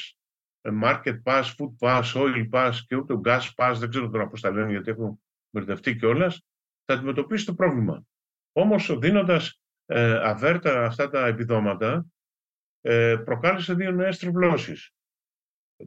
ε, 0.61 0.71
market 0.83 1.23
pass, 1.23 1.43
food 1.43 1.79
pass, 1.79 2.03
oil 2.15 2.49
pass 2.51 2.73
και 2.87 2.97
ούτε 2.97 3.15
gas 3.25 3.41
pass, 3.57 3.75
δεν 3.79 3.89
ξέρω 3.89 4.09
τώρα 4.09 4.29
πώς 4.29 4.41
τα 4.41 4.51
λένε 4.51 4.71
γιατί 4.71 4.91
έχω 4.91 5.21
μπερδευτεί 5.51 5.97
κιόλας, 5.97 6.45
θα 6.85 6.95
αντιμετωπίσει 6.95 7.47
το 7.47 7.55
πρόβλημα. 7.55 8.05
Όμως 8.53 8.99
δίνοντας 8.99 9.61
ε, 9.87 10.29
αβέρτα 10.29 10.85
αυτά 10.85 11.11
τα 11.11 11.27
επιδόματα, 11.27 12.07
ε, 12.81 13.17
προκάλεσε 13.25 13.75
δύο 13.75 13.91
νέες 13.91 14.19
τρευλώσεις. 14.19 14.91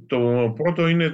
Το 0.08 0.54
πρώτο 0.56 0.88
είναι 0.88 1.12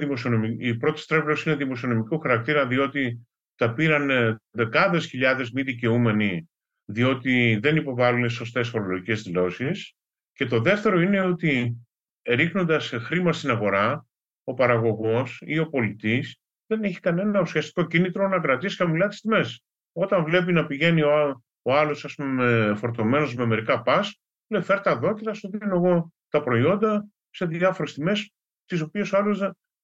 η 0.58 0.76
πρώτη 0.76 1.00
στρέβλωση 1.00 1.48
είναι 1.48 1.58
δημοσιονομικού 1.58 2.18
χαρακτήρα, 2.18 2.66
διότι 2.66 3.26
τα 3.56 3.72
πήραν 3.72 4.36
δεκάδες 4.50 5.06
χιλιάδες 5.06 5.50
μη 5.50 5.62
δικαιούμενοι 5.62 6.48
διότι 6.84 7.58
δεν 7.62 7.76
υποβάλλουν 7.76 8.30
σωστές 8.30 8.68
φορολογικές 8.68 9.22
δηλώσεις. 9.22 9.94
Και 10.32 10.46
το 10.46 10.60
δεύτερο 10.60 11.00
είναι 11.00 11.20
ότι 11.20 11.76
ρίχνοντας 12.22 12.88
χρήμα 12.88 13.32
στην 13.32 13.50
αγορά, 13.50 14.06
ο 14.44 14.54
παραγωγός 14.54 15.42
ή 15.44 15.58
ο 15.58 15.68
πολιτής 15.68 16.36
δεν 16.66 16.84
έχει 16.84 17.00
κανένα 17.00 17.40
ουσιαστικό 17.40 17.86
κίνητρο 17.86 18.28
να 18.28 18.40
κρατήσει 18.40 18.76
χαμηλά 18.76 19.08
τις 19.08 19.20
τιμές. 19.20 19.62
Όταν 19.92 20.24
βλέπει 20.24 20.52
να 20.52 20.66
πηγαίνει 20.66 21.02
ο, 21.02 21.42
ο 21.62 21.74
άλλος 21.74 22.04
ας 22.04 22.14
πούμε, 22.14 22.74
φορτωμένος 22.76 23.34
με 23.34 23.46
μερικά 23.46 23.82
πας, 23.82 24.20
λέει 24.48 24.62
φέρτα 24.62 24.90
εδώ 24.90 25.14
και 25.14 25.22
θα 25.24 25.34
σου 25.34 25.50
δίνω 25.50 25.76
εγώ 25.76 26.12
τα 26.28 26.42
προϊόντα 26.42 27.06
σε 27.30 27.46
διάφορες 27.46 27.94
τιμές, 27.94 28.32
τις 28.64 28.80
οποίες 28.80 29.12
ο 29.12 29.16
άλλος 29.16 29.38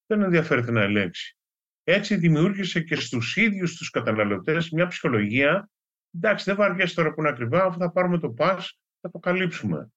δεν 0.07 0.23
ενδιαφέρεται 0.23 0.71
να 0.71 0.83
ελέγξει. 0.83 1.37
Έτσι 1.85 2.16
δημιούργησε 2.16 2.81
και 2.81 2.95
στους 2.95 3.37
ίδιους 3.37 3.77
τους 3.77 3.90
καταναλωτές 3.90 4.71
μια 4.71 4.87
ψυχολογία 4.87 5.71
εντάξει, 6.16 6.45
δεν 6.45 6.57
βαριέσαι 6.57 6.95
τώρα 6.95 7.12
που 7.12 7.21
είναι 7.21 7.29
ακριβά, 7.29 7.64
αφού 7.64 7.79
θα 7.79 7.90
πάρουμε 7.90 8.18
το 8.18 8.35
pass, 8.38 8.59
θα 9.01 9.11
το 9.11 9.18
καλύψουμε. 9.18 9.90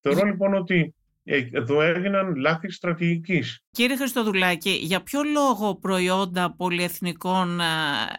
Θεωρώ 0.00 0.24
λοιπόν 0.24 0.54
ότι 0.54 0.94
ε, 1.24 1.48
εδώ 1.52 1.80
έγιναν 1.80 2.36
λάθη 2.36 2.70
στρατηγικής. 2.70 3.64
Κύριε 3.70 3.96
Χριστοδουλάκη, 3.96 4.70
για 4.70 5.02
ποιο 5.02 5.22
λόγο 5.22 5.74
προϊόντα 5.76 6.54
πολυεθνικών 6.56 7.60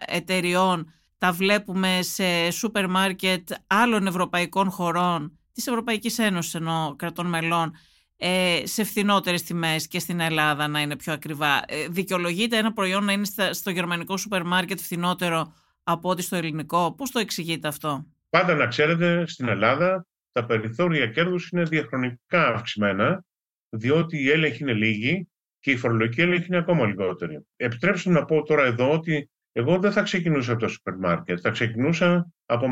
εταιριών 0.05 0.93
τα 1.17 1.31
βλέπουμε 1.31 1.99
σε 2.01 2.51
σούπερ 2.51 2.89
μάρκετ 2.89 3.49
άλλων 3.67 4.07
ευρωπαϊκών 4.07 4.69
χωρών, 4.69 5.39
της 5.53 5.67
Ευρωπαϊκής 5.67 6.19
Ένωσης 6.19 6.53
ενώ 6.53 6.95
κρατών 6.97 7.25
μελών, 7.25 7.71
ε, 8.17 8.62
σε 8.63 8.84
φθηνότερες 8.84 9.43
τιμές 9.43 9.88
και 9.88 9.99
στην 9.99 10.19
Ελλάδα 10.19 10.67
να 10.67 10.82
είναι 10.82 10.95
πιο 10.95 11.13
ακριβά. 11.13 11.62
Ε, 11.67 11.88
δικαιολογείται 11.89 12.58
ένα 12.58 12.73
προϊόν 12.73 13.06
να 13.06 13.12
είναι 13.12 13.26
στο 13.52 13.69
γερμανικό 13.69 14.17
σούπερ 14.17 14.43
μάρκετ 14.43 14.80
φθηνότερο 14.80 15.54
από 15.84 16.10
ό,τι 16.10 16.21
στο 16.21 16.36
ελληνικό; 16.36 16.93
Πώς 16.97 17.12
το 17.12 17.19
εξηγείτε 17.19 17.67
αυτό; 17.67 18.06
Πάντα 18.30 18.56
να 18.56 18.67
ξέρετε, 18.67 19.28
στην 19.28 19.47
Ελλάδα 19.47 20.06
τα 20.32 20.45
περιθώρια 20.45 21.08
κέρδους 21.08 21.49
είναι 21.49 21.63
διαχρονικά 21.63 22.47
αυξημένα, 22.47 23.23
διότι 23.69 24.21
η 24.21 24.30
έλεγχη 24.30 24.63
είναι 24.63 24.73
λίγη 24.73 25.28
και 25.60 25.71
η 25.71 25.78
φορολογική 25.78 26.21
έλεγχη 26.21 26.45
είναι 26.47 26.58
ακόμα 26.58 26.86
λιγότερη. 26.86 27.45
Επιτρέψτε 27.56 28.10
να 28.10 28.26
πω 28.26 28.43
τώρα 28.43 28.63
εδώ 28.63 28.91
ότι 28.91 29.30
εγώ 29.52 29.80
δεν 29.80 29.91
θα 29.91 30.02
ξεκινούσα 30.02 30.52
από 30.52 30.62
το 30.62 30.67
σούπερ 30.67 30.95
μάρκετ, 30.95 31.39
θα 31.41 31.49
ξεκινούσα 31.49 32.32
από, 32.45 32.67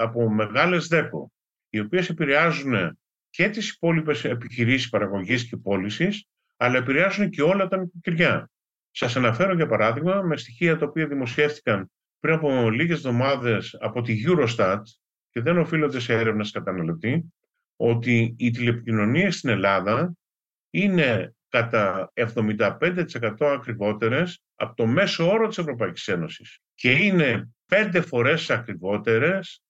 από 0.00 0.30
μεγάλες 0.30 0.86
δέπο, 0.86 1.32
οι 1.68 1.80
οποίες 1.80 2.08
επηρεάζουν 2.08 2.98
και 3.36 3.48
τις 3.48 3.70
υπόλοιπες 3.70 4.24
επιχειρήσεις 4.24 4.88
παραγωγής 4.88 5.48
και 5.48 5.56
πώλησης, 5.56 6.24
αλλά 6.56 6.76
επηρεάζουν 6.76 7.30
και 7.30 7.42
όλα 7.42 7.68
τα 7.68 7.76
νοικοκυριά. 7.78 8.50
Σας 8.90 9.16
αναφέρω 9.16 9.54
για 9.54 9.66
παράδειγμα 9.66 10.22
με 10.22 10.36
στοιχεία 10.36 10.78
τα 10.78 10.86
οποία 10.86 11.06
δημοσιεύτηκαν 11.06 11.90
πριν 12.20 12.34
από 12.34 12.70
λίγες 12.70 12.96
εβδομάδες 12.96 13.76
από 13.80 14.02
τη 14.02 14.24
Eurostat 14.26 14.80
και 15.30 15.40
δεν 15.40 15.58
οφείλονται 15.58 16.00
σε 16.00 16.14
έρευνα 16.14 16.46
καταναλωτή, 16.52 17.34
ότι 17.76 18.34
οι 18.38 18.50
τηλεπικοινωνίες 18.50 19.36
στην 19.36 19.50
Ελλάδα 19.50 20.16
είναι 20.70 21.34
κατά 21.48 22.12
75% 22.14 23.34
ακριβότερες 23.40 24.42
από 24.54 24.74
το 24.74 24.86
μέσο 24.86 25.30
όρο 25.30 25.48
της 25.48 25.58
Ευρωπαϊκής 25.58 26.08
Ένωσης 26.08 26.58
και 26.74 26.90
είναι 26.90 27.50
πέντε 27.66 28.00
φορές 28.00 28.50
ακριβότερες 28.50 29.62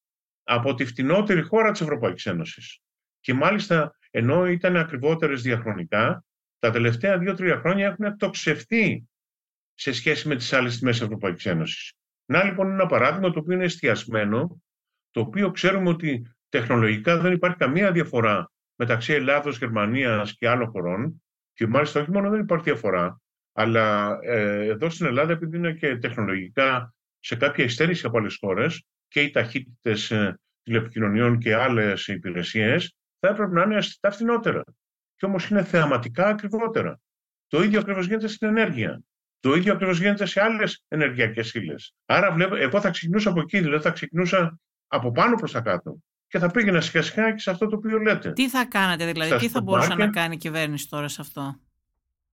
από 0.42 0.74
τη 0.74 0.84
φτηνότερη 0.84 1.42
χώρα 1.42 1.70
της 1.70 1.80
Ευρωπαϊκής 1.80 2.26
Ένωσης. 2.26 2.80
Και 3.26 3.34
μάλιστα, 3.34 3.96
ενώ 4.10 4.46
ήταν 4.46 4.76
ακριβότερες 4.76 5.42
διαχρονικά, 5.42 6.24
τα 6.58 6.70
τελευταία 6.70 7.18
δύο-τρία 7.18 7.58
χρόνια 7.58 7.86
έχουν 7.86 8.16
τοξευτεί 8.16 9.08
σε 9.74 9.92
σχέση 9.92 10.28
με 10.28 10.36
τις 10.36 10.52
άλλες 10.52 10.78
τιμές 10.78 11.00
Ευρωπαϊκής 11.00 11.46
Ένωσης. 11.46 11.92
Να 12.26 12.44
λοιπόν 12.44 12.70
ένα 12.70 12.86
παράδειγμα 12.86 13.30
το 13.30 13.38
οποίο 13.38 13.54
είναι 13.54 13.64
εστιασμένο, 13.64 14.62
το 15.10 15.20
οποίο 15.20 15.50
ξέρουμε 15.50 15.88
ότι 15.88 16.30
τεχνολογικά 16.48 17.18
δεν 17.18 17.32
υπάρχει 17.32 17.56
καμία 17.56 17.92
διαφορά 17.92 18.50
μεταξύ 18.74 19.12
Ελλάδος, 19.12 19.58
Γερμανίας 19.58 20.36
και 20.36 20.48
άλλων 20.48 20.68
χωρών 20.68 21.22
και 21.52 21.66
μάλιστα 21.66 22.00
όχι 22.00 22.10
μόνο 22.10 22.30
δεν 22.30 22.40
υπάρχει 22.40 22.64
διαφορά, 22.64 23.20
αλλά 23.52 24.18
ε, 24.22 24.66
εδώ 24.66 24.90
στην 24.90 25.06
Ελλάδα 25.06 25.32
επειδή 25.32 25.56
είναι 25.56 25.72
και 25.72 25.96
τεχνολογικά 25.96 26.94
σε 27.18 27.36
κάποια 27.36 27.64
υστέρηση 27.64 28.06
από 28.06 28.18
άλλες 28.18 28.36
χώρες 28.40 28.86
και 29.08 29.20
οι 29.20 29.30
ταχύτητες 29.30 30.10
ε, 30.10 30.40
τηλεπικοινωνιών 30.62 31.38
και 31.38 31.54
άλλες 31.54 32.06
υπηρεσίες 32.06 32.96
θα 33.18 33.28
έπρεπε 33.28 33.52
να 33.52 33.62
είναι 33.62 33.76
αισθητά 33.76 34.10
φθηνότερα. 34.10 34.64
Και 35.16 35.26
όμως 35.26 35.48
είναι 35.48 35.64
θεαματικά 35.64 36.26
ακριβότερα. 36.26 37.00
Το 37.46 37.62
ίδιο 37.62 37.80
ακριβώς 37.80 38.06
γίνεται 38.06 38.28
στην 38.28 38.48
ενέργεια. 38.48 39.00
Το 39.40 39.54
ίδιο 39.54 39.72
ακριβώς 39.72 39.98
γίνεται 39.98 40.26
σε 40.26 40.42
άλλες 40.42 40.84
ενεργειακές 40.88 41.54
ύλες. 41.54 41.94
Άρα, 42.06 42.32
βλέπω, 42.32 42.54
εγώ 42.54 42.80
θα 42.80 42.90
ξεκινούσα 42.90 43.30
από 43.30 43.40
εκεί, 43.40 43.60
δηλαδή 43.60 43.82
θα 43.82 43.90
ξεκινούσα 43.90 44.58
από 44.86 45.12
πάνω 45.12 45.36
προς 45.36 45.52
τα 45.52 45.60
κάτω. 45.60 45.98
Και 46.28 46.38
θα 46.38 46.50
πήγαινα 46.50 46.80
σιγά 46.80 47.02
σιγά 47.02 47.32
και 47.32 47.38
σε 47.38 47.50
αυτό 47.50 47.66
το 47.66 47.76
οποίο 47.76 47.98
λέτε. 47.98 48.32
Τι 48.32 48.48
θα 48.48 48.64
κάνατε, 48.64 49.12
δηλαδή, 49.12 49.36
τι 49.36 49.48
θα 49.48 49.60
μπορούσε 49.60 49.94
να 49.94 50.10
κάνει 50.10 50.34
η 50.34 50.38
κυβέρνηση 50.38 50.88
τώρα 50.88 51.08
σε 51.08 51.20
αυτό; 51.20 51.60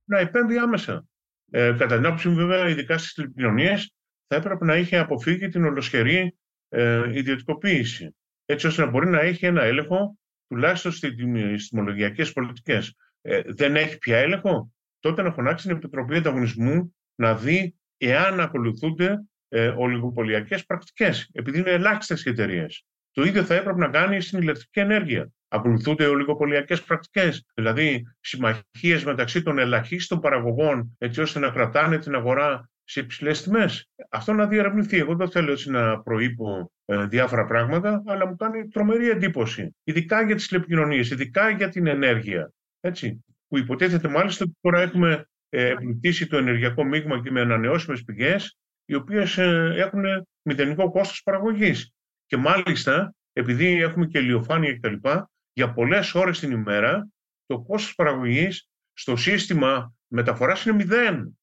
Να 0.04 0.20
επέμβει 0.20 0.58
άμεσα. 0.58 1.06
Ε, 1.52 1.76
κατά 1.78 1.96
την 1.96 2.06
άποψή 2.06 2.30
μου, 2.30 2.36
βέβαια, 2.36 2.70
ειδικά 2.70 2.98
στις 2.98 3.14
τηλεπικοινωνίες, 3.14 3.94
θα 4.28 4.36
έπρεπε 4.36 4.66
να 4.66 4.76
είχε 4.76 4.98
αποφύγει 4.98 5.48
την 5.48 5.66
ολοσχερή 5.66 6.38
ε, 6.70 7.18
ιδιωτικοποίηση. 7.18 8.16
Έτσι 8.46 8.68
ώστε 8.68 8.86
να 8.86 8.90
μπορεί 8.90 9.08
να 9.08 9.20
έχει 9.20 9.46
ένα 9.46 9.64
έλεγχο, 9.64 10.18
τουλάχιστον 10.48 10.92
στις 10.92 11.68
τιμολογιακές 11.70 12.34
πολιτικές. 12.34 12.96
Ε, 13.22 13.42
δεν 13.46 13.76
έχει 13.76 13.98
πια 13.98 14.18
έλεγχο, 14.18 14.72
τότε 15.00 15.22
να 15.22 15.32
φωνάξει 15.32 15.68
την 15.68 15.76
Επιτροπή 15.76 16.16
Ανταγωνισμού 16.16 16.96
να 17.16 17.36
δει 17.36 17.76
εάν 17.98 18.40
ακολουθούνται 18.40 19.24
ε, 19.48 19.68
ολιγοπολιακές 19.68 20.66
πρακτικές, 20.66 21.30
επειδή 21.34 21.60
είναι 21.60 21.72
ελάχιστες 21.72 22.26
οι 22.26 22.30
εταιρείες. 22.30 22.86
Το 23.12 23.24
ίδιο 23.24 23.44
θα 23.44 23.56
έπρεπε 23.56 23.80
να 23.80 23.88
κάνει 23.88 24.22
στην 24.22 24.42
ηλεκτρική 24.42 24.80
ενέργεια. 24.80 25.30
Ακολουθούνται 25.48 26.08
ολιγοπολιακές 26.08 26.84
πρακτικές, 26.84 27.46
δηλαδή 27.54 28.04
συμμαχίες 28.20 29.04
μεταξύ 29.04 29.42
των 29.42 29.60
ελαχίστων 29.60 30.20
παραγωγών, 30.20 30.96
έτσι 30.98 31.22
ώστε 31.22 31.40
να 31.40 31.50
κρατάνε 31.50 31.98
την 31.98 32.16
αγορά 32.16 32.70
σε 32.84 33.00
υψηλές 33.00 33.44
τιμές. 33.44 33.90
Αυτό 34.10 34.34
να 34.34 34.48
διερευνηθεί. 34.48 34.98
Εγώ 34.98 35.16
δεν 35.16 35.30
θέλω 35.30 35.52
έτσι 35.52 35.72
να 35.72 36.02
προείπω 36.02 36.72
ε, 36.73 36.73
διάφορα 36.86 37.46
πράγματα, 37.46 38.04
αλλά 38.06 38.28
μου 38.28 38.36
κάνει 38.36 38.68
τρομερή 38.68 39.10
εντύπωση. 39.10 39.76
Ειδικά 39.84 40.22
για 40.22 40.36
τις 40.36 40.48
τηλεπικοινωνίες, 40.48 41.10
ειδικά 41.10 41.50
για 41.50 41.70
την 41.70 41.88
ενέργεια. 41.88 42.52
Έτσι, 42.80 43.26
που 43.48 43.58
υποτίθεται 43.58 44.08
μάλιστα 44.08 44.44
ότι 44.44 44.58
τώρα 44.62 44.82
έχουμε 44.82 45.28
ε, 45.50 45.68
εμπλουτίσει 45.68 46.28
το 46.28 46.38
ενεργειακό 46.38 46.84
μείγμα 46.84 47.22
και 47.22 47.32
με 47.32 47.42
ανανεώσιμες 47.42 48.04
πηγές, 48.04 48.58
οι 48.86 48.96
οποίες 48.96 49.38
ε, 49.38 49.74
έχουν 49.76 50.04
μηδενικό 50.42 50.92
κόστος 50.92 51.24
παραγωγής. 51.24 51.94
Και 52.26 52.38
μάλιστα, 52.38 53.16
επειδή 53.34 53.82
έχουμε 53.82 54.06
και 54.06 54.20
ηλιοφάνεια 54.20 54.78
κτλ., 54.78 55.10
για 55.54 55.74
πολλές 55.74 56.14
ώρες 56.14 56.40
την 56.40 56.52
ημέρα 56.52 57.08
το 57.46 57.60
κόστος 57.62 57.96
παραγωγής 57.96 58.70
στο 58.94 59.16
σύστημα 59.16 59.94
μεταφοράς 60.08 60.66
είναι 60.66 60.76
μηδέν. 60.76 61.40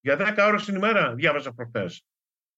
Για 0.00 0.16
10 0.16 0.46
ώρες 0.46 0.64
την 0.64 0.74
ημέρα 0.74 1.14
διάβαζα 1.14 1.52
προχθές. 1.52 2.04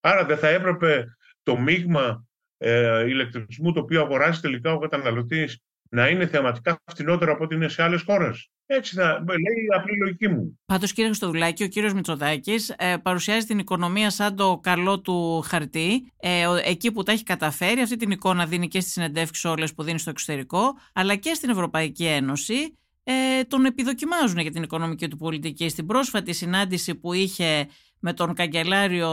Άρα 0.00 0.24
δεν 0.24 0.38
θα 0.38 0.48
έπρεπε 0.48 1.16
το 1.46 1.56
μείγμα 1.58 2.26
ε, 2.58 3.06
ηλεκτρισμού 3.06 3.72
το 3.72 3.80
οποίο 3.80 4.00
αγοράζεις 4.00 4.40
τελικά 4.40 4.72
ο 4.72 4.78
καταναλωτής 4.78 5.58
να 5.90 6.08
είναι 6.08 6.26
θεαματικά 6.26 6.76
φτηνότερο 6.90 7.32
από 7.32 7.44
ό,τι 7.44 7.54
είναι 7.54 7.68
σε 7.68 7.82
άλλες 7.82 8.02
χώρες. 8.02 8.50
Έτσι 8.66 8.94
θα 8.94 9.24
λέει 9.26 9.64
η 9.64 9.74
απλή 9.74 9.96
λογική 9.96 10.28
μου. 10.28 10.58
Πάντως, 10.66 10.92
κύριε 10.92 11.06
Χρυστοδουλάκη, 11.06 11.62
ο 11.62 11.68
κύριος 11.68 11.92
Μητσοδάκη 11.92 12.54
ε, 12.76 12.96
παρουσιάζει 13.02 13.46
την 13.46 13.58
οικονομία 13.58 14.10
σαν 14.10 14.36
το 14.36 14.58
καλό 14.62 15.00
του 15.00 15.40
χαρτί. 15.40 16.12
Ε, 16.16 16.46
εκεί 16.64 16.92
που 16.92 17.02
τα 17.02 17.12
έχει 17.12 17.22
καταφέρει, 17.22 17.80
αυτή 17.80 17.96
την 17.96 18.10
εικόνα 18.10 18.46
δίνει 18.46 18.68
και 18.68 18.80
στις 18.80 18.92
συνεντεύξεις 18.92 19.44
όλες 19.44 19.74
που 19.74 19.82
δίνει 19.82 19.98
στο 19.98 20.10
εξωτερικό, 20.10 20.60
αλλά 20.92 21.16
και 21.16 21.34
στην 21.34 21.50
Ευρωπαϊκή 21.50 22.04
Ένωση 22.04 22.78
ε, 23.08 23.44
τον 23.44 23.64
επιδοκιμάζουν 23.64 24.38
για 24.38 24.50
την 24.50 24.62
οικονομική 24.62 25.08
του 25.08 25.16
πολιτική. 25.16 25.68
Στην 25.68 25.86
πρόσφατη 25.86 26.32
συνάντηση 26.32 26.94
που 26.94 27.12
είχε 27.12 27.68
με 28.00 28.12
τον 28.12 28.34
καγκελάριο 28.34 29.10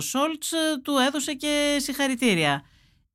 Σόλτς 0.00 0.52
ε, 0.52 0.56
του 0.82 0.96
έδωσε 1.06 1.34
και 1.34 1.76
συγχαρητήρια. 1.80 2.62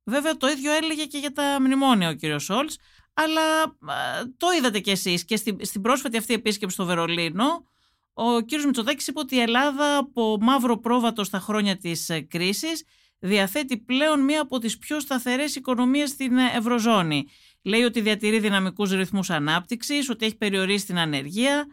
Βέβαια 0.04 0.36
το 0.36 0.46
ίδιο 0.48 0.72
έλεγε 0.72 1.04
και 1.04 1.18
για 1.18 1.32
τα 1.32 1.56
μνημόνια 1.60 2.08
ο 2.08 2.12
κύριος 2.12 2.44
Σόλτς, 2.44 2.76
αλλά 3.14 3.62
ε, 3.62 4.24
το 4.36 4.46
είδατε 4.58 4.80
κι 4.80 4.90
εσείς 4.90 5.24
και 5.24 5.36
στην, 5.36 5.58
στην 5.60 5.80
πρόσφατη 5.80 6.16
αυτή 6.16 6.34
επίσκεψη 6.34 6.74
στο 6.74 6.84
Βερολίνο 6.84 7.66
ο 8.12 8.40
κύριος 8.40 8.66
Μητσοτάκης 8.66 9.06
είπε 9.06 9.18
ότι 9.18 9.34
η 9.34 9.40
Ελλάδα 9.40 9.96
από 9.96 10.38
μαύρο 10.40 10.78
πρόβατο 10.78 11.24
στα 11.24 11.38
χρόνια 11.38 11.76
της 11.76 12.08
ε, 12.08 12.20
κρίσης 12.20 12.84
διαθέτει 13.18 13.78
πλέον 13.78 14.20
μία 14.20 14.40
από 14.40 14.58
τις 14.58 14.78
πιο 14.78 15.00
σταθερές 15.00 15.54
οικονομίες 15.54 16.10
στην 16.10 16.36
Ευρωζώνη. 16.38 17.26
Λέει 17.68 17.82
ότι 17.82 18.00
διατηρεί 18.00 18.38
δυναμικούς 18.38 18.90
ρυθμούς 18.92 19.30
ανάπτυξης, 19.30 20.10
ότι 20.10 20.26
έχει 20.26 20.36
περιορίσει 20.36 20.86
την 20.86 20.98
ανεργία, 20.98 21.66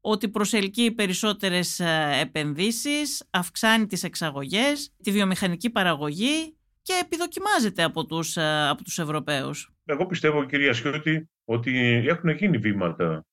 ότι 0.00 0.28
προσελκύει 0.28 0.90
περισσότερες 0.90 1.80
ε, 1.80 2.18
επενδύσεις, 2.20 3.28
αυξάνει 3.30 3.86
τις 3.86 4.02
εξαγωγές, 4.02 4.92
τη 5.02 5.10
βιομηχανική 5.10 5.70
παραγωγή 5.70 6.56
και 6.82 6.92
επιδοκιμάζεται 7.02 7.82
από 7.82 8.06
τους, 8.06 8.36
ε, 8.36 8.68
από 8.68 8.82
τους 8.82 8.98
Ευρωπαίους. 8.98 9.72
Εγώ 9.84 10.06
πιστεύω, 10.06 10.44
κυρία 10.44 10.72
Σιώτη, 10.72 11.30
ότι 11.44 12.04
έχουν 12.06 12.30
γίνει 12.30 12.58
βήματα 12.58 13.26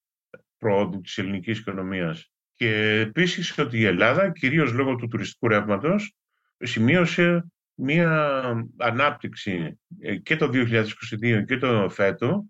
πρόοδου 0.58 1.02
της 1.02 1.18
ελληνικής 1.18 1.60
οικονομίας 1.60 2.32
και 2.54 3.00
επίσης 3.00 3.58
ότι 3.58 3.78
η 3.78 3.86
Ελλάδα, 3.86 4.32
κυρίως 4.32 4.72
λόγω 4.72 4.96
του 4.96 5.08
τουριστικού 5.08 5.48
ρεύματος, 5.48 6.14
σημείωσε 6.58 7.46
μία 7.76 8.42
ανάπτυξη 8.78 9.80
ε, 10.00 10.16
και 10.16 10.36
το 10.36 10.50
2022 10.54 11.44
και 11.48 11.58
το 11.58 11.90
φέτο, 11.90 12.46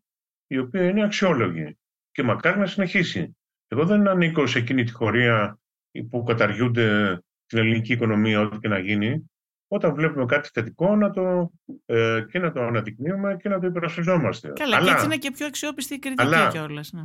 η 0.47 0.57
οποία 0.57 0.83
είναι 0.89 1.03
αξιόλογη 1.03 1.77
και 2.11 2.23
μακάρι 2.23 2.59
να 2.59 2.65
συνεχίσει. 2.65 3.37
Εγώ 3.67 3.85
δεν 3.85 4.07
ανήκω 4.07 4.47
σε 4.47 4.59
εκείνη 4.59 4.83
τη 4.83 4.91
χωρία 4.91 5.59
που 6.09 6.23
καταργούνται 6.23 7.19
την 7.45 7.57
ελληνική 7.57 7.93
οικονομία 7.93 8.41
ό,τι 8.41 8.57
και 8.59 8.67
να 8.67 8.79
γίνει. 8.79 9.29
Όταν 9.67 9.93
βλέπουμε 9.93 10.25
κάτι 10.25 10.49
θετικό 10.53 10.95
να 10.95 11.11
το, 11.11 11.51
ε, 11.85 12.23
και 12.31 12.39
να 12.39 12.51
το 12.51 12.61
αναδεικνύουμε 12.61 13.37
και 13.41 13.49
να 13.49 13.59
το 13.59 13.67
υπερασπιζόμαστε. 13.67 14.51
Καλά, 14.55 14.75
αλλά, 14.75 14.85
και 14.85 14.91
έτσι 14.91 15.05
είναι 15.05 15.17
και 15.17 15.31
πιο 15.31 15.45
αξιόπιστη 15.45 15.93
η 15.93 15.99
κριτική 15.99 16.47
κιόλας. 16.51 16.91
Ναι. 16.91 17.03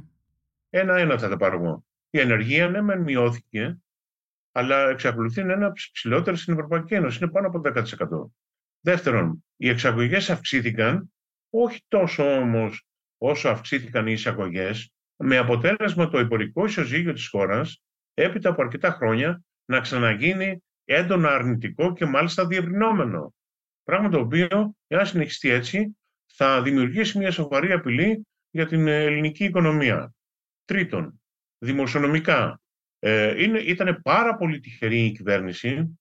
Ένα-ένα 0.70 1.18
θα 1.18 1.28
τα 1.28 1.37
πάρω 1.37 1.85
Η 2.11 2.18
ενεργεία 2.18 2.68
ναι, 2.68 2.80
μεν 2.80 3.00
μειώθηκε, 3.00 3.78
αλλά 4.52 4.88
εξακολουθεί 4.88 5.42
να 5.42 5.52
είναι 5.52 5.64
από 5.64 5.74
τις 5.74 5.90
ψηλότερες 5.90 6.40
στην 6.40 6.54
Ευρωπαϊκή 6.54 6.94
Ένωση. 6.94 7.18
Είναι 7.22 7.30
πάνω 7.30 7.46
από 7.46 7.60
10%. 7.60 8.30
Δεύτερον, 8.80 9.44
οι 9.56 9.68
εξαγωγές 9.68 10.30
αυξήθηκαν, 10.30 11.12
όχι 11.50 11.84
τόσο 11.88 12.36
όμως 12.36 12.86
όσο 13.18 13.48
αυξήθηκαν 13.48 14.06
οι 14.06 14.12
εισαγωγές, 14.12 14.92
με 15.16 15.36
αποτέλεσμα 15.36 16.08
το 16.08 16.18
υπορικό 16.18 16.64
ισοζύγιο 16.64 17.12
της 17.12 17.28
χώρας 17.28 17.82
έπειτα 18.14 18.48
από 18.50 18.62
αρκετά 18.62 18.90
χρόνια 18.90 19.42
να 19.64 19.80
ξαναγίνει 19.80 20.62
έντονα 20.84 21.34
αρνητικό 21.34 21.92
και 21.92 22.06
μάλιστα 22.06 22.46
διευρυνόμενο. 22.46 23.34
Πράγμα 23.84 24.08
το 24.08 24.18
οποίο, 24.18 24.74
εάν 24.86 25.06
συνεχιστεί 25.06 25.48
έτσι, 25.48 25.96
θα 26.26 26.62
δημιουργήσει 26.62 27.18
μια 27.18 27.30
σοβαρή 27.30 27.72
απειλή 27.72 28.26
για 28.50 28.66
την 28.66 28.86
ελληνική 28.86 29.44
οικονομία. 29.44 30.14
Τρίτον, 30.64 31.20
δημοσιονομικά. 31.58 32.60
Ε, 33.02 33.42
είναι, 33.42 33.58
ήταν 33.58 34.00
πάρα 34.02 34.36
πολύ 34.36 34.60
τυχερή 34.60 35.04
η 35.04 35.12
κυβέρνηση. 35.12 35.98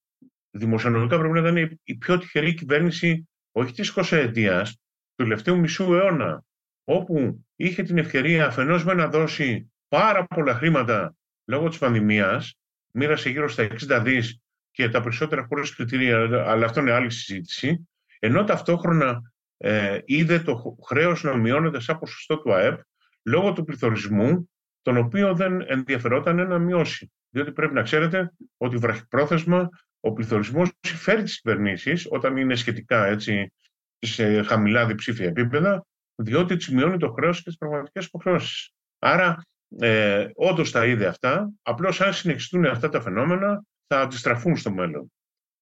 Δημοσιονομικά 0.52 1.18
πρέπει 1.18 1.40
να 1.40 1.50
ήταν 1.50 1.80
η 1.84 1.96
πιο 1.96 2.18
τυχερή 2.18 2.54
κυβέρνηση 2.54 3.30
όχι 3.52 3.74
της 3.74 3.94
20 3.96 4.18
ετίας, 4.18 4.72
του 4.72 5.24
τελευταίου 5.24 5.60
μισού 5.60 5.94
αιώνα, 5.94 6.44
όπου 6.84 7.46
είχε 7.56 7.84
την 7.84 7.98
ευκαιρία 7.98 8.46
αφενός 8.46 8.86
με 8.86 8.94
να 8.94 9.08
δώσει 9.08 9.72
πάρα 9.88 10.26
πολλά 10.26 10.54
χρήματα 10.54 11.16
λόγω 11.46 11.70
της 11.70 11.78
πανδημίας, 11.78 12.58
μοίρασε 12.92 13.30
γύρω 13.30 13.50
στα 13.50 13.64
60 13.64 14.02
δις 14.04 14.42
και 14.72 14.90
τα 14.90 15.02
περισσότερα 15.02 15.46
χωρίς 15.50 15.76
κριτήρια, 15.76 16.18
αλλά 16.46 16.66
αυτό 16.66 16.80
είναι 16.80 16.92
άλλη 16.92 17.12
συζήτηση, 17.12 17.88
ενώ 18.20 18.44
ταυτόχρονα 18.44 19.22
ε, 19.58 20.00
είδε 20.06 20.40
το 20.40 20.78
χρέος 20.88 21.24
να 21.24 21.38
μειώνεται 21.38 21.80
σαν 21.80 22.00
ποσοστό 22.00 22.40
του 22.40 22.54
ΑΕΠ 22.54 22.80
λόγω 23.24 23.54
του 23.54 23.64
πληθωρισμού 23.64 24.50
τον 24.90 24.98
οποίο 24.98 25.36
δεν 25.36 25.64
ενδιαφερόταν 25.68 26.48
να 26.48 26.60
μειώσει. 26.60 27.12
Διότι 27.30 27.52
πρέπει 27.52 27.74
να 27.74 27.82
ξέρετε 27.82 28.32
ότι 28.58 28.78
βραχυπρόθεσμα 28.78 29.70
ο 30.00 30.14
πληθωρισμός 30.14 30.72
φέρει 30.82 31.24
τις 31.24 31.42
κυβερνήσεις 31.42 32.08
όταν 32.10 32.38
είναι 32.38 32.56
σχετικά 32.56 33.06
έτσι, 33.06 33.54
σε 34.00 34.42
χαμηλά 34.42 34.86
διψήφια 34.86 35.28
επίπεδα, 35.28 35.86
διότι 36.16 36.58
τι 36.58 36.76
μειώνει 36.76 36.98
το 36.98 37.12
χρέος 37.12 37.38
και 37.38 37.44
τις 37.50 37.58
πραγματικές 37.58 38.06
υποχρεώσεις. 38.06 38.72
Άρα, 39.00 39.44
ε, 39.80 40.28
όντως 40.36 40.72
τα 40.72 40.86
είδε 40.86 41.08
αυτά. 41.08 41.52
Απλώς 41.62 42.02
αν 42.02 42.14
συνεχιστούν 42.14 42.66
αυτά 42.66 42.90
τα 42.90 43.02
φαινόμενα, 43.02 43.64
θα 43.88 44.02
αντιστραφούν 44.02 44.58
στο 44.58 44.72
μέλλον. 44.72 45.12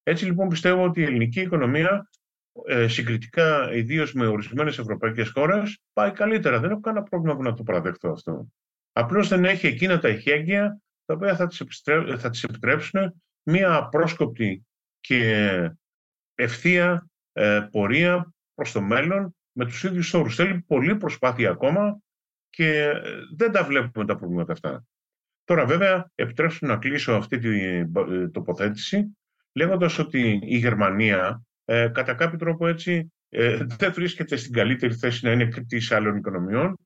Έτσι 0.03 0.25
λοιπόν 0.25 0.47
πιστεύω 0.47 0.83
ότι 0.83 1.01
η 1.01 1.03
ελληνική 1.03 1.41
οικονομία 1.41 2.09
ε, 2.65 2.87
συγκριτικά 2.87 3.73
ιδίως 3.73 4.13
με 4.13 4.27
ορισμένες 4.27 4.77
ευρωπαϊκές 4.77 5.29
χώρες 5.29 5.79
πάει 5.93 6.11
καλύτερα. 6.11 6.59
Δεν 6.59 6.71
έχω 6.71 6.79
κανένα 6.79 7.03
πρόβλημα 7.03 7.35
που 7.35 7.43
να 7.43 7.53
το 7.53 7.63
παραδεχτώ 7.63 8.09
αυτό. 8.09 8.47
Απλώς 8.97 9.27
δεν 9.27 9.45
έχει 9.45 9.67
εκείνα 9.67 9.99
τα 9.99 10.09
ηχέγγυα 10.09 10.81
τα 11.05 11.13
οποία 11.13 11.35
θα 11.35 11.47
τις, 11.47 11.81
θα 12.17 12.29
τις 12.29 12.43
επιτρέψουν 12.43 13.21
μία 13.43 13.73
απρόσκοπτη 13.73 14.65
και 14.99 15.71
ευθεία 16.35 17.07
ε, 17.33 17.67
πορεία 17.71 18.33
προς 18.53 18.71
το 18.71 18.81
μέλλον 18.81 19.35
με 19.51 19.65
τους 19.65 19.83
ίδιους 19.83 20.13
όρους. 20.13 20.35
Θέλει 20.35 20.61
πολλή 20.67 20.95
προσπάθεια 20.95 21.49
ακόμα 21.49 21.99
και 22.49 22.91
δεν 23.35 23.51
τα 23.51 23.63
βλέπουμε 23.63 24.05
τα 24.05 24.15
προβλήματα 24.15 24.51
αυτά. 24.51 24.85
Τώρα 25.43 25.65
βέβαια 25.65 26.11
επιτρέψτε 26.15 26.65
να 26.65 26.77
κλείσω 26.77 27.13
αυτή 27.13 27.37
την 27.37 27.91
τοποθέτηση 28.31 29.17
λέγοντας 29.53 29.97
ότι 29.97 30.39
η 30.43 30.57
Γερμανία 30.57 31.43
ε, 31.65 31.87
κατά 31.87 32.13
κάποιο 32.13 32.37
τρόπο 32.37 32.67
έτσι 32.67 33.13
ε, 33.29 33.65
δεν 33.77 33.93
βρίσκεται 33.93 34.35
στην 34.35 34.53
καλύτερη 34.53 34.93
θέση 34.93 35.25
να 35.25 35.31
είναι 35.31 35.45
κριτής 35.45 35.91
άλλων 35.91 36.15
οικονομιών 36.15 36.77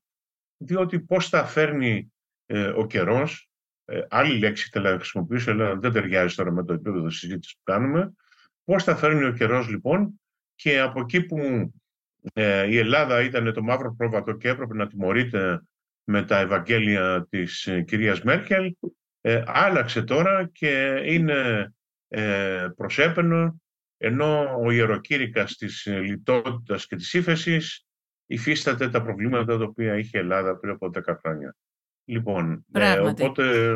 διότι 0.64 1.00
πώς 1.00 1.28
θα 1.28 1.44
φέρνει 1.44 2.12
ε, 2.46 2.66
ο 2.66 2.86
καιρός. 2.86 3.50
Ε, 3.84 4.00
άλλη 4.08 4.38
λέξη 4.38 4.68
θέλω 4.72 4.90
να 4.90 4.96
χρησιμοποιήσω 4.96 5.50
αλλά 5.50 5.76
δεν 5.76 5.92
ταιριάζει 5.92 6.34
τώρα 6.34 6.52
με 6.52 6.64
το 6.64 6.72
επίπεδο 6.72 7.10
συζήτησης 7.10 7.54
που 7.54 7.62
κάνουμε. 7.62 8.12
Πώς 8.64 8.84
θα 8.84 8.96
φέρνει 8.96 9.24
ο 9.24 9.32
καιρός 9.32 9.68
λοιπόν 9.68 10.20
και 10.54 10.80
από 10.80 11.00
εκεί 11.00 11.22
που 11.22 11.72
ε, 12.32 12.66
η 12.66 12.78
Ελλάδα 12.78 13.22
ήταν 13.22 13.52
το 13.52 13.62
μαύρο 13.62 13.94
πρόβατο 13.94 14.32
και 14.32 14.48
έπρεπε 14.48 14.74
να 14.74 14.86
τιμωρείται 14.86 15.62
με 16.04 16.24
τα 16.24 16.38
Ευαγγέλια 16.38 17.26
της 17.30 17.66
ε, 17.66 17.82
κυρίας 17.82 18.22
Μέρκελ 18.22 18.74
ε, 19.20 19.42
άλλαξε 19.46 20.02
τώρα 20.02 20.48
και 20.52 21.02
είναι 21.04 21.72
ε, 22.08 22.68
προσέπαινο 22.76 23.60
ενώ 23.96 24.60
ο 24.64 24.70
ιεροκήρυκας 24.70 25.56
της 25.56 25.86
λιτότητας 25.86 26.86
και 26.86 26.96
της 26.96 27.12
ύφεσης 27.12 27.86
υφίσταται 28.32 28.88
τα 28.88 29.02
προβλήματα 29.02 29.58
τα 29.58 29.64
οποία 29.64 29.98
είχε 29.98 30.18
η 30.18 30.20
Ελλάδα 30.20 30.56
πριν 30.56 30.72
από 30.72 30.90
10 30.94 31.00
χρόνια. 31.20 31.56
Λοιπόν, 32.04 32.64
ε, 32.72 32.98
οπότε 32.98 33.72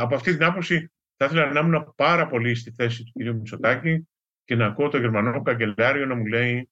από 0.00 0.14
αυτή 0.14 0.32
την 0.36 0.44
άποψη 0.44 0.90
θα 1.16 1.24
ήθελα 1.24 1.52
να 1.52 1.60
ήμουν 1.60 1.92
πάρα 1.96 2.26
πολύ 2.26 2.54
στη 2.54 2.70
θέση 2.70 3.04
του 3.04 3.12
κ. 3.18 3.34
Μητσοτάκη 3.34 4.08
και 4.44 4.54
να 4.54 4.66
ακούω 4.66 4.88
το 4.88 4.98
γερμανό 4.98 5.42
καγκελάριο 5.42 6.06
να 6.06 6.14
μου 6.14 6.26
λέει 6.26 6.68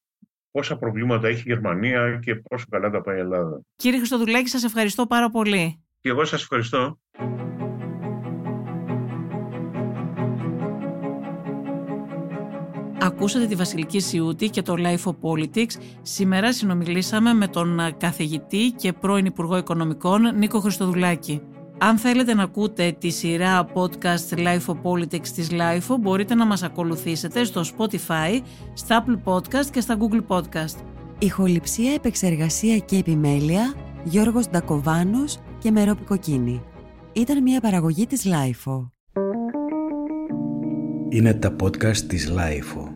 πόσα 0.51 0.77
προβλήματα 0.77 1.29
έχει 1.29 1.41
η 1.41 1.53
Γερμανία 1.53 2.19
και 2.23 2.35
πόσο 2.35 2.65
καλά 2.71 2.91
τα 2.91 3.01
πάει 3.01 3.17
η 3.17 3.21
Ελλάδα. 3.21 3.61
Κύριε 3.77 3.99
Χριστοδουλάκη, 3.99 4.49
σας 4.49 4.65
ευχαριστώ 4.65 5.07
πάρα 5.07 5.31
πολύ. 5.31 5.81
Και 6.01 6.09
εγώ 6.09 6.25
σας 6.25 6.43
ευχαριστώ. 6.43 6.99
Ακούσατε 13.11 13.47
τη 13.47 13.55
Βασιλική 13.55 14.01
Σιούτη 14.01 14.49
και 14.49 14.63
το 14.63 14.75
Life 14.79 15.11
of 15.11 15.15
Politics. 15.23 15.81
Σήμερα 16.03 16.53
συνομιλήσαμε 16.53 17.33
με 17.33 17.49
τον 17.49 17.81
καθηγητή 17.99 18.71
και 18.77 18.93
πρώην 18.93 19.25
Υπουργό 19.25 19.57
Οικονομικών 19.57 20.21
Νίκο 20.37 20.61
Χριστοδουλάκη. 20.61 21.43
Αν 21.79 21.99
θέλετε 21.99 22.35
να 22.35 22.43
ακούτε 22.43 22.97
τη 22.99 23.11
σειρά 23.11 23.67
podcast 23.75 24.37
Life 24.37 24.67
of 24.67 24.77
Politics 24.83 25.29
της 25.29 25.49
Life 25.51 25.97
μπορείτε 26.01 26.35
να 26.35 26.47
μας 26.47 26.63
ακολουθήσετε 26.63 27.45
στο 27.45 27.61
Spotify, 27.61 28.41
στα 28.73 29.05
Apple 29.05 29.33
Podcast 29.33 29.67
και 29.73 29.81
στα 29.81 29.97
Google 29.99 30.37
Podcast. 30.37 30.77
Ηχοληψία, 31.19 31.93
επεξεργασία 31.93 32.79
και 32.79 32.97
επιμέλεια, 32.97 33.75
Γιώργος 34.05 34.49
Ντακοβάνος 34.49 35.39
και 35.59 35.71
Μερόπη 35.71 36.05
Κοκκίνη. 36.05 36.63
Ήταν 37.13 37.43
μια 37.43 37.61
παραγωγή 37.61 38.07
της 38.07 38.27
Life. 38.27 38.89
Είναι 41.09 41.35
τα 41.35 41.57
podcast 41.63 41.97
της 41.97 42.33
Life. 42.37 42.90